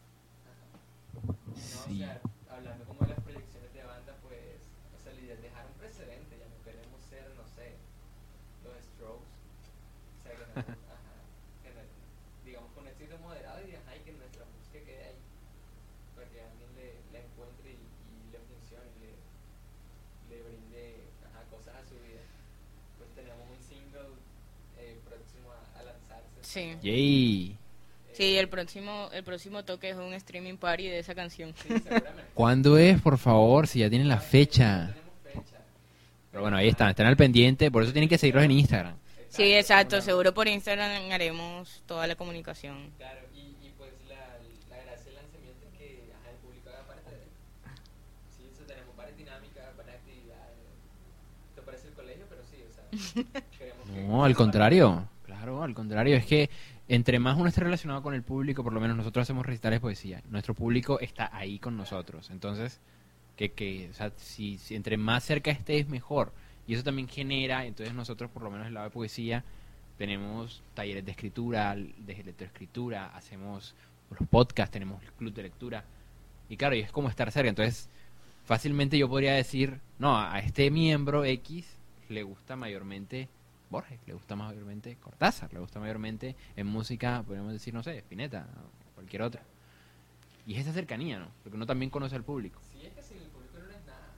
[1.14, 2.04] No, Sí.
[2.04, 4.58] o sea, hablando como de las proyecciones de banda, pues,
[4.98, 7.76] o sea, la idea es dejar un precedente, ya no queremos ser, no sé,
[8.66, 9.32] los Strokes.
[9.32, 10.76] O sea, que, no- ajá,
[11.64, 11.88] que no-
[12.46, 15.20] digamos con éxito moderado y, ajá, y que nuestra música quede ahí,
[16.16, 19.12] para que alguien le, la encuentre y, y le funcione, y le,
[20.32, 22.26] le brinde ajá, cosas a su vida.
[22.98, 24.18] Pues tenemos un single
[24.80, 26.41] eh, próximo a, a lanzarse.
[26.52, 26.76] Sí.
[26.82, 27.58] Yay.
[28.14, 31.54] Sí, el próximo, el próximo toque es un streaming party de esa canción.
[31.56, 31.74] Sí.
[32.34, 33.68] ¿Cuándo es, por favor?
[33.68, 34.94] Si ya tienen la fecha.
[36.30, 38.96] Pero bueno, ahí están, están al pendiente, por eso tienen que seguirlos en Instagram.
[39.30, 42.92] Sí, exacto, seguro por Instagram haremos toda la comunicación.
[42.98, 44.16] Claro, y, y pues la,
[44.70, 47.30] la gracia del lanzamiento es que ajá, el público haga parte de él.
[48.38, 50.58] Sí, eso tenemos varias dinámicas, varias actividades.
[51.50, 55.08] Esto parece el colegio, pero sí, o sea, queremos que- No, al contrario.
[55.42, 56.50] Al contrario, es que
[56.88, 60.22] entre más uno esté relacionado con el público, por lo menos nosotros hacemos recitales poesía,
[60.30, 62.30] nuestro público está ahí con nosotros.
[62.30, 62.80] Entonces,
[63.36, 66.32] que, que o sea, si, entre más cerca estés, mejor.
[66.68, 69.44] Y eso también genera, entonces nosotros, por lo menos en el lado de poesía,
[69.98, 73.76] tenemos talleres de escritura, de lectoescritura, hacemos
[74.10, 75.84] los podcasts, tenemos el club de lectura.
[76.50, 77.50] Y claro, y es como estar cerca.
[77.50, 77.90] Entonces,
[78.44, 81.66] fácilmente yo podría decir, no, a este miembro X
[82.10, 83.30] le gusta mayormente
[83.72, 88.46] Borges, le gusta mayormente Cortázar, le gusta mayormente en música, podríamos decir, no sé, Spinetta
[88.60, 89.42] o cualquier otra.
[90.46, 91.32] Y es esa cercanía, ¿no?
[91.42, 92.60] Porque uno también conoce al público.
[92.70, 94.12] Sí, es que sin el público no es nada.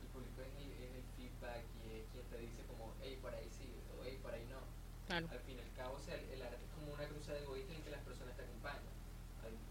[0.00, 3.34] El público es el, es el feedback y es quien te dice como, hey, por
[3.34, 3.66] ahí sí,
[3.98, 4.62] o hey, por ahí no.
[5.08, 5.26] Claro.
[5.28, 7.74] Al fin y al cabo, o sea, el, el arte es como una cruzada egoísta
[7.74, 8.94] en que las personas te acompañan.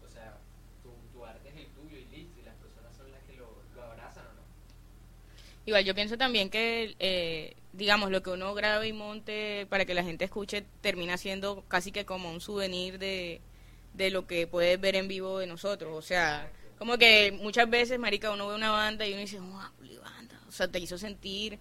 [0.04, 0.36] O sea,
[0.84, 3.48] tu, tu arte es el tuyo y listo, y las personas son las que lo,
[3.74, 4.44] lo abrazan o no.
[5.64, 9.94] Igual yo pienso también que, eh, digamos, lo que uno grabe y monte para que
[9.94, 13.40] la gente escuche termina siendo casi que como un souvenir de,
[13.94, 15.92] de lo que puedes ver en vivo de nosotros.
[15.94, 19.70] O sea, como que muchas veces, marica, uno ve una banda y uno dice, wow,
[20.02, 20.40] banda.
[20.48, 21.58] O sea, te hizo sentir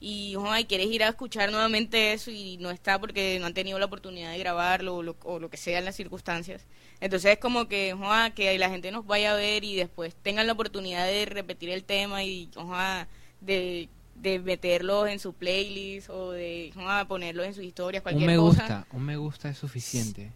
[0.00, 3.78] y, ay, quieres ir a escuchar nuevamente eso y no está porque no han tenido
[3.78, 6.66] la oportunidad de grabarlo o lo, o lo que sea en las circunstancias.
[7.00, 10.48] Entonces es como que, joa, que la gente nos vaya a ver y después tengan
[10.48, 13.06] la oportunidad de repetir el tema y, joa,
[13.40, 13.88] de,
[14.22, 16.72] de meterlos en su playlist o de
[17.08, 18.60] ponerlos en sus historias, Un cualquier me cosa.
[18.60, 20.30] gusta, un me gusta es suficiente.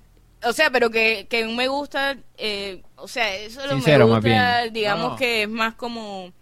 [0.45, 4.23] O sea, pero que, que un me gusta, eh, o sea, eso Sincero, me más
[4.25, 4.73] gusta, bien.
[4.75, 5.17] digamos No.
[5.17, 6.33] que es más como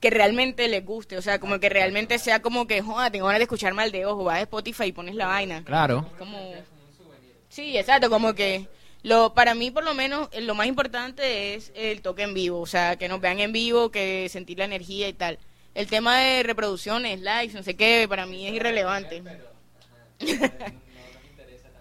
[0.00, 3.40] que realmente les guste, o sea, como que realmente sea como que, joda, tengo ganas
[3.40, 5.62] de escuchar mal de ojo, vas a Spotify y pones la vaina.
[5.64, 6.06] Claro.
[6.18, 6.38] Como...
[7.48, 8.68] Sí, exacto, como que
[9.02, 12.66] lo para mí por lo menos lo más importante es el toque en vivo, o
[12.66, 15.38] sea, que nos vean en vivo, que sentir la energía y tal.
[15.80, 19.22] El tema de reproducciones, likes, no sé qué, para mí es irrelevante.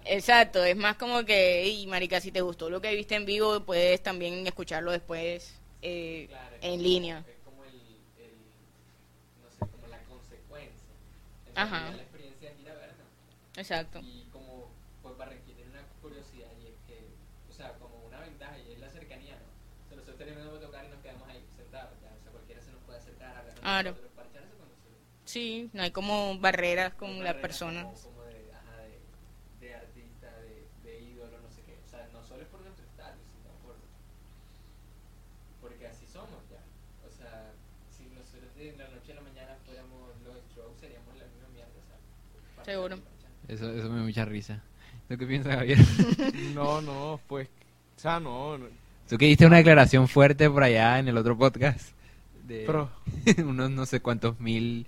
[0.06, 3.60] Exacto, es más como que, y marica, si te gustó lo que viste en vivo,
[3.66, 7.26] puedes también escucharlo después eh, Claro, en como- línea.
[7.28, 7.76] Es como el,
[8.24, 8.32] el,
[9.44, 10.88] no sé, como la consecuencia.
[11.52, 11.92] En Ajá.
[11.92, 13.60] La experiencia es ir a.
[13.60, 14.00] Exacto.
[14.00, 14.72] Y como
[15.04, 17.04] pues Barranquilla tiene una curiosidad y es que,
[17.50, 19.44] o sea, como una ventaja y es la cercanía, ¿no?
[19.44, 22.62] O sea, nosotros terminamos de tocar y nos quedamos ahí sentados, ya, o sea, cualquiera
[22.64, 23.96] se nos puede acercar a hablar con Claro.
[25.26, 27.84] Sí, no hay como barreras con Como las personas.
[27.86, 28.82] Como, como de, ajá,
[29.62, 31.78] de, de artista, de, de ídolo, no sé qué.
[31.86, 33.76] O sea, no solo es por nuestro estatus, sino por...
[35.62, 36.64] Porque así somos ya.
[37.08, 37.52] O sea,
[37.96, 41.78] si nosotros de la noche a la mañana fuéramos los Strokes, seríamos la misma mierda,
[41.78, 42.56] o sea.
[42.56, 43.00] parchando Seguro.
[43.48, 44.64] Eso, eso me da mucha risa.
[45.08, 45.78] ¿Tú qué piensas, Javier?
[46.56, 47.48] No, no, pues,
[47.98, 48.66] o sea, no, no,
[49.08, 51.99] Tú que diste una declaración fuerte por allá en el otro podcast.
[52.50, 52.88] De
[53.46, 54.88] unos no sé cuántos mil.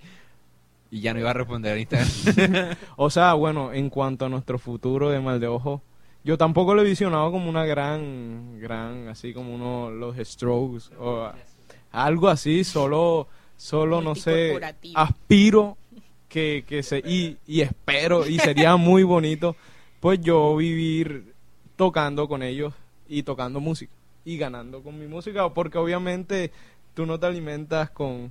[0.90, 2.76] Y ya no iba a responder a Instagram.
[2.96, 5.80] o sea, bueno, en cuanto a nuestro futuro de mal de ojo,
[6.24, 11.30] yo tampoco lo he visionado como una gran, gran, así como uno, los strokes, o
[11.92, 14.60] algo así, solo, solo, no sé,
[14.94, 15.78] aspiro
[16.28, 19.56] que, que se, y, y espero, y sería muy bonito,
[20.00, 21.32] pues yo vivir
[21.76, 22.74] tocando con ellos
[23.08, 23.92] y tocando música
[24.24, 26.52] y ganando con mi música, porque obviamente
[26.94, 28.30] tú no te alimentas con,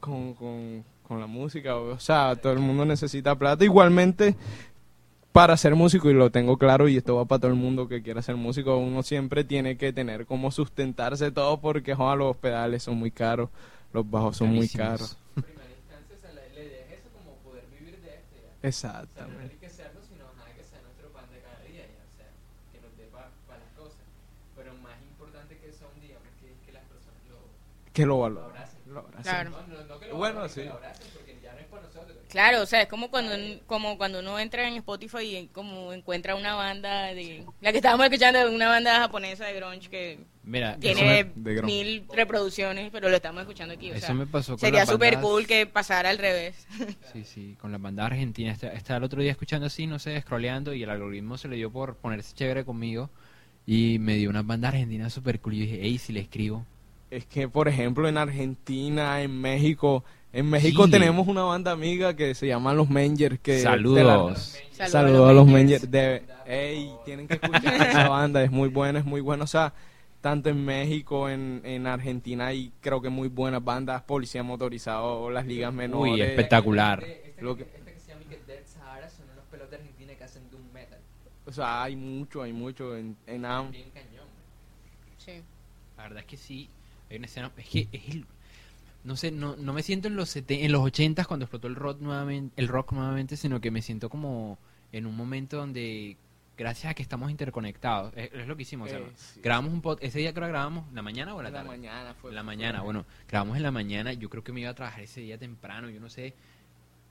[0.00, 4.36] con, con, con la música, o sea, todo el mundo necesita plata, igualmente
[5.32, 8.02] para ser músico, y lo tengo claro, y esto va para todo el mundo que
[8.02, 12.82] quiera ser músico, uno siempre tiene que tener como sustentarse todo, porque joder, los pedales
[12.82, 13.50] son muy caros,
[13.92, 14.88] los bajos son muy Carísimos.
[14.88, 15.18] caros.
[15.36, 18.48] En primera instancia, o sea, la, idea es eso, como poder vivir de este ya.
[18.48, 19.42] O sea, no Exactamente.
[19.44, 22.28] enriquecernos, sino nada que sea nuestro pan de cada día, ya, o sea,
[22.72, 24.00] que nos dé para las cosas.
[24.56, 27.44] Pero más importante que eso, digamos, que, que las personas lo,
[27.96, 28.78] Que lo abracen.
[28.86, 29.22] Lo abracen.
[29.22, 29.50] Claro.
[29.50, 30.60] No, no, no que lo Bueno, sí.
[30.60, 32.16] que lo abracen, porque ya no es para nosotros.
[32.28, 33.32] Claro, o sea, es como cuando,
[33.66, 37.44] como cuando uno entra en Spotify y como encuentra una banda de...
[37.60, 41.66] La que estábamos escuchando, una banda japonesa de grunge que Mira, tiene me, de grunge.
[41.84, 43.90] mil reproducciones, pero lo estamos escuchando aquí.
[43.90, 46.66] O eso sea, me pasó con sería súper cool que pasara al revés.
[47.12, 48.54] Sí, sí, con las bandas argentinas.
[48.62, 51.56] Está- Estaba el otro día escuchando así, no sé, scrolleando y el algoritmo se le
[51.56, 53.08] dio por ponerse chévere conmigo
[53.66, 56.66] y me dio una banda argentina super cool y dije, hey, si le escribo.
[57.16, 60.04] Es que, por ejemplo, en Argentina, en México,
[60.34, 60.98] en México Chile.
[60.98, 63.38] tenemos una banda amiga que se llama Los Mengers.
[63.40, 64.04] Que Saludos.
[64.04, 65.90] la- Saludos Saludos a los Mengers.
[65.90, 69.44] De, ey, tienen que escuchar esa banda, es muy buena, es muy buena.
[69.44, 69.72] O sea,
[70.20, 75.46] tanto en México, en, en Argentina hay creo que muy buenas bandas, Policía Motorizado, las
[75.46, 76.12] ligas menores.
[76.14, 77.02] Uy, espectacular.
[77.02, 79.70] Este, este, Lo que, que- este que se llama que Dead Sahara son unos pelos
[79.70, 80.98] de Argentina que hacen doom metal.
[81.46, 84.26] O sea, hay mucho, hay mucho en, en am- Bien cañón.
[85.16, 85.40] Sí.
[85.96, 86.68] La verdad es que sí,
[87.10, 88.26] hay una escena, es que es el-
[89.04, 91.76] no sé, no, no me siento en los sete- en los ochentas cuando explotó el
[91.76, 94.58] rock nuevamente, el rock nuevamente, sino que me siento como
[94.92, 96.16] en un momento donde,
[96.58, 98.88] gracias a que estamos interconectados, es, es lo que hicimos.
[98.88, 99.40] o sea, Eh, sí.
[99.42, 101.68] grabamos un pod, ese día creo que grabamos, ¿la mañana o la la tarde?
[101.68, 102.32] mañana fue.
[102.32, 105.20] La mañana, bueno, grabamos en la mañana, yo creo que me iba a trabajar ese
[105.20, 106.34] día temprano, yo no sé,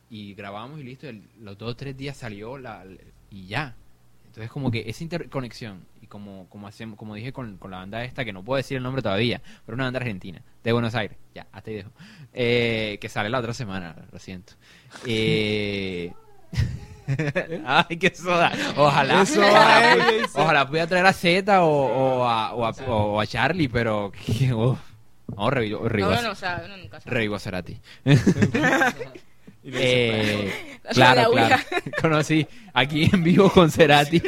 [0.09, 2.85] y grabamos y listo, el- los dos o tres días salió la,
[3.31, 3.75] y ya.
[4.27, 5.85] Entonces como que esa interconexión,
[6.15, 8.83] como, como hacemos, como dije con, con la banda esta, que no puedo decir el
[8.83, 11.91] nombre todavía, pero una banda argentina, de Buenos Aires, ya, hasta ahí dejo,
[12.31, 14.53] eh, que sale la otra semana, lo siento.
[15.05, 16.13] Eh...
[17.65, 18.53] Ay, qué soda.
[18.77, 19.23] Ojalá.
[19.23, 20.41] Eso, ojalá, pu- eso.
[20.41, 24.09] ojalá pudiera traer a Z o, o a, o, a, o a Charlie, pero...
[24.13, 24.79] que- uf.
[25.35, 27.77] No, revivo, No, revivo, no nunca revivo a Cerati.
[29.67, 31.55] Eh, claro, claro.
[32.01, 34.21] Conocí aquí en vivo con Cerati.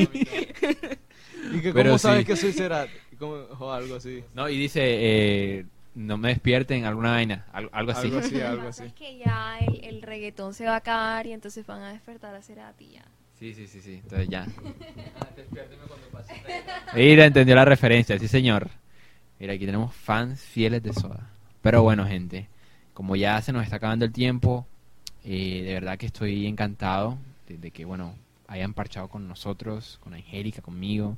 [1.52, 2.26] ¿Y que cómo sabes sí.
[2.26, 2.94] que soy Cerati?
[3.20, 4.24] ¿Cómo- O algo así.
[4.34, 8.08] No, y dice, eh, no me despierten, alguna vaina, algo, algo así.
[8.08, 8.88] Algo así, Lo que algo pasa así.
[8.90, 12.36] es que ya el, el reggaetón se va a acabar y entonces van a despertar
[12.36, 13.06] a Cerati ya.
[13.40, 14.00] Sí, sí, sí, sí.
[14.04, 14.46] Entonces ya.
[15.20, 16.34] Ah, despiérteme cuando pase.
[16.96, 18.70] Mira, entendió la referencia, sí señor.
[19.40, 21.30] Mira, aquí tenemos fans fieles de Soda.
[21.62, 22.48] Pero bueno, gente,
[22.94, 24.66] como ya se nos está acabando el tiempo,
[25.24, 27.18] eh, de verdad que estoy encantado
[27.48, 28.16] de, de que, bueno,
[28.48, 31.18] hayan parchado con nosotros, con Angélica, conmigo.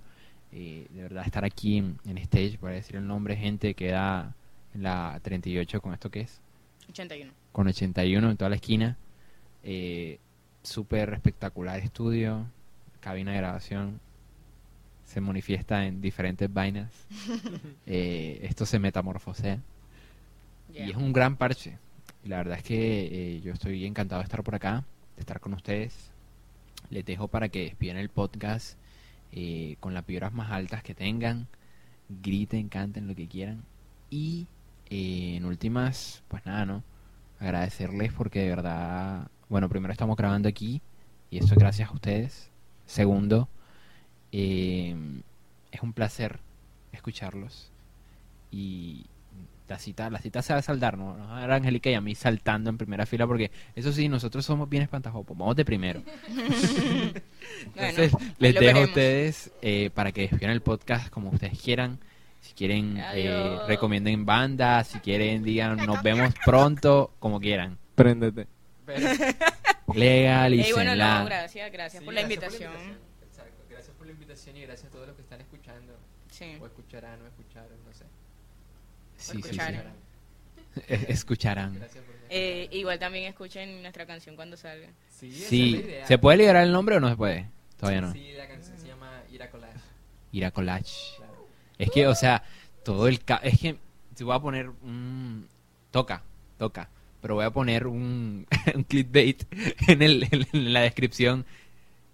[0.51, 4.35] Eh, de verdad estar aquí en, en stage, para decir el nombre, gente, queda
[4.73, 6.41] en la 38 con esto que es,
[6.89, 7.31] 81.
[7.51, 8.97] con 81 en toda la esquina.
[9.63, 10.19] Eh,
[10.61, 12.45] Súper espectacular estudio,
[12.99, 13.99] cabina de grabación.
[15.05, 16.91] Se manifiesta en diferentes vainas.
[17.85, 19.57] Eh, esto se metamorfosea.
[20.71, 20.85] Yeah.
[20.85, 21.79] Y es un gran parche.
[22.23, 24.83] La verdad es que eh, yo estoy encantado de estar por acá,
[25.15, 26.11] de estar con ustedes.
[26.91, 28.77] Les dejo para que despidan el podcast
[29.31, 31.47] eh, con las vibras más altas que tengan.
[32.23, 33.63] Griten, canten lo que quieran.
[34.09, 34.47] Y
[34.89, 36.83] eh, en últimas, pues nada, ¿no?
[37.39, 40.81] Agradecerles porque de verdad, bueno, primero estamos grabando aquí
[41.29, 42.49] y eso es gracias a ustedes.
[42.85, 43.47] Segundo,
[44.31, 44.95] eh,
[45.71, 46.39] es un placer
[46.91, 47.71] escucharlos
[48.51, 49.05] y
[49.69, 51.15] la cita, la cita se va a saldar, ¿no?
[51.15, 54.43] Nos va a Angélica y a mí saltando en primera fila porque eso sí, nosotros
[54.43, 56.01] somos bien espantajopos, vamos de primero.
[57.75, 61.61] Entonces, Bueno, les lo dejo a ustedes eh, para que despidan el podcast como ustedes
[61.61, 61.99] quieran.
[62.41, 64.87] Si quieren, eh, recomienden bandas.
[64.87, 67.77] Si quieren, digan nos vemos pronto, como quieran.
[67.93, 68.47] Préndete.
[69.93, 70.67] Legalícenla.
[70.67, 72.73] Ey, bueno, no, gracias, gracias Sí, por la gracias invitación.
[73.21, 75.93] Exacto, gracias por la invitación y gracias a todos los que están escuchando.
[76.31, 76.57] Sí.
[76.59, 78.05] O escucharán o escucharon, no sé.
[79.19, 79.49] Sí, sí, sí.
[79.49, 79.93] escuchar.
[80.87, 81.79] Es- Escucharán.
[82.29, 84.87] Eh, igual también escuchen nuestra canción cuando salga.
[85.09, 85.69] Sí, esa es la Sí.
[85.77, 86.07] idea.
[86.07, 87.47] ¿Se puede liberar el nombre o no se puede?
[87.77, 88.11] Todavía no.
[88.13, 89.79] Sí, la canción se llama Ira Collage.
[90.31, 90.93] Ir collage.
[91.17, 91.47] Claro.
[91.77, 92.43] Es que, o sea,
[92.83, 93.23] todo el...
[93.23, 93.77] ca- Es que
[94.15, 95.47] te voy a poner un...
[95.91, 96.21] Toca,
[96.57, 96.89] toca.
[97.21, 98.45] Pero voy a poner un,
[98.75, 99.43] un clickbait
[99.87, 101.45] en, el, en la descripción.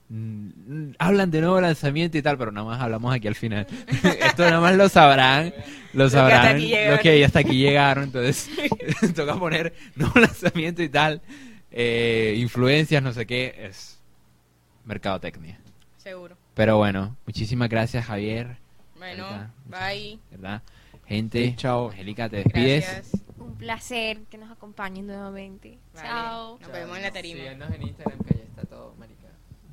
[0.07, 3.65] Mm, Hablan de nuevo lanzamiento y tal, pero nada más hablamos aquí al final.
[4.19, 5.53] Esto nada más lo sabrán.
[5.93, 8.05] Lo sabrán los que hasta aquí llegaron.
[8.05, 8.49] Entonces,
[9.15, 11.21] toca poner nuevo lanzamiento y tal.
[11.71, 13.55] eh, influencias, no sé qué.
[13.57, 13.99] Es
[14.85, 15.59] mercadotecnia.
[15.97, 16.37] Seguro.
[16.53, 18.57] Pero bueno, muchísimas gracias, Javier.
[18.97, 20.19] Bueno, bye.
[20.31, 20.61] ¿Verdad?
[21.07, 21.89] Gente, Sí, chao.
[21.89, 22.85] Angélica, te despides.
[22.85, 23.21] Gracias.
[23.37, 25.77] Un placer que nos acompañen nuevamente.
[25.93, 26.07] Vale.
[26.07, 26.59] Chao.
[26.59, 27.39] Nos vemos en la tarima.
[27.41, 29.14] Síganos en Instagram que ahí está todo, marica.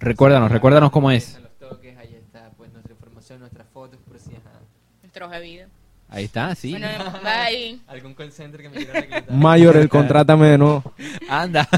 [0.02, 1.28] Recuérdanos, recuérdanos cómo es.
[1.28, 4.58] están los toques, ahí está pues nuestra información, nuestras fotos, por si ajá.
[5.00, 5.68] Nuestra hoja de vida.
[6.08, 6.72] Ahí está, sí.
[6.72, 6.88] Bueno,
[7.22, 7.78] bye.
[7.86, 9.30] Algún call center que me quiera reclutar.
[9.30, 10.82] Mayor, el contrátame de nuevo.
[11.28, 11.68] Anda.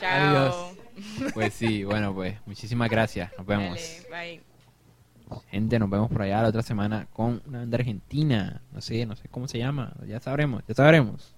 [0.00, 0.72] Chao.
[1.32, 3.30] Pues sí, bueno, pues muchísimas gracias.
[3.38, 3.78] Nos vemos.
[4.10, 4.40] Dale,
[5.30, 5.40] bye.
[5.50, 8.60] Gente, nos vemos por allá la otra semana con una banda argentina.
[8.72, 9.94] No sé, no sé cómo se llama.
[10.08, 11.32] Ya sabremos, ya sabremos.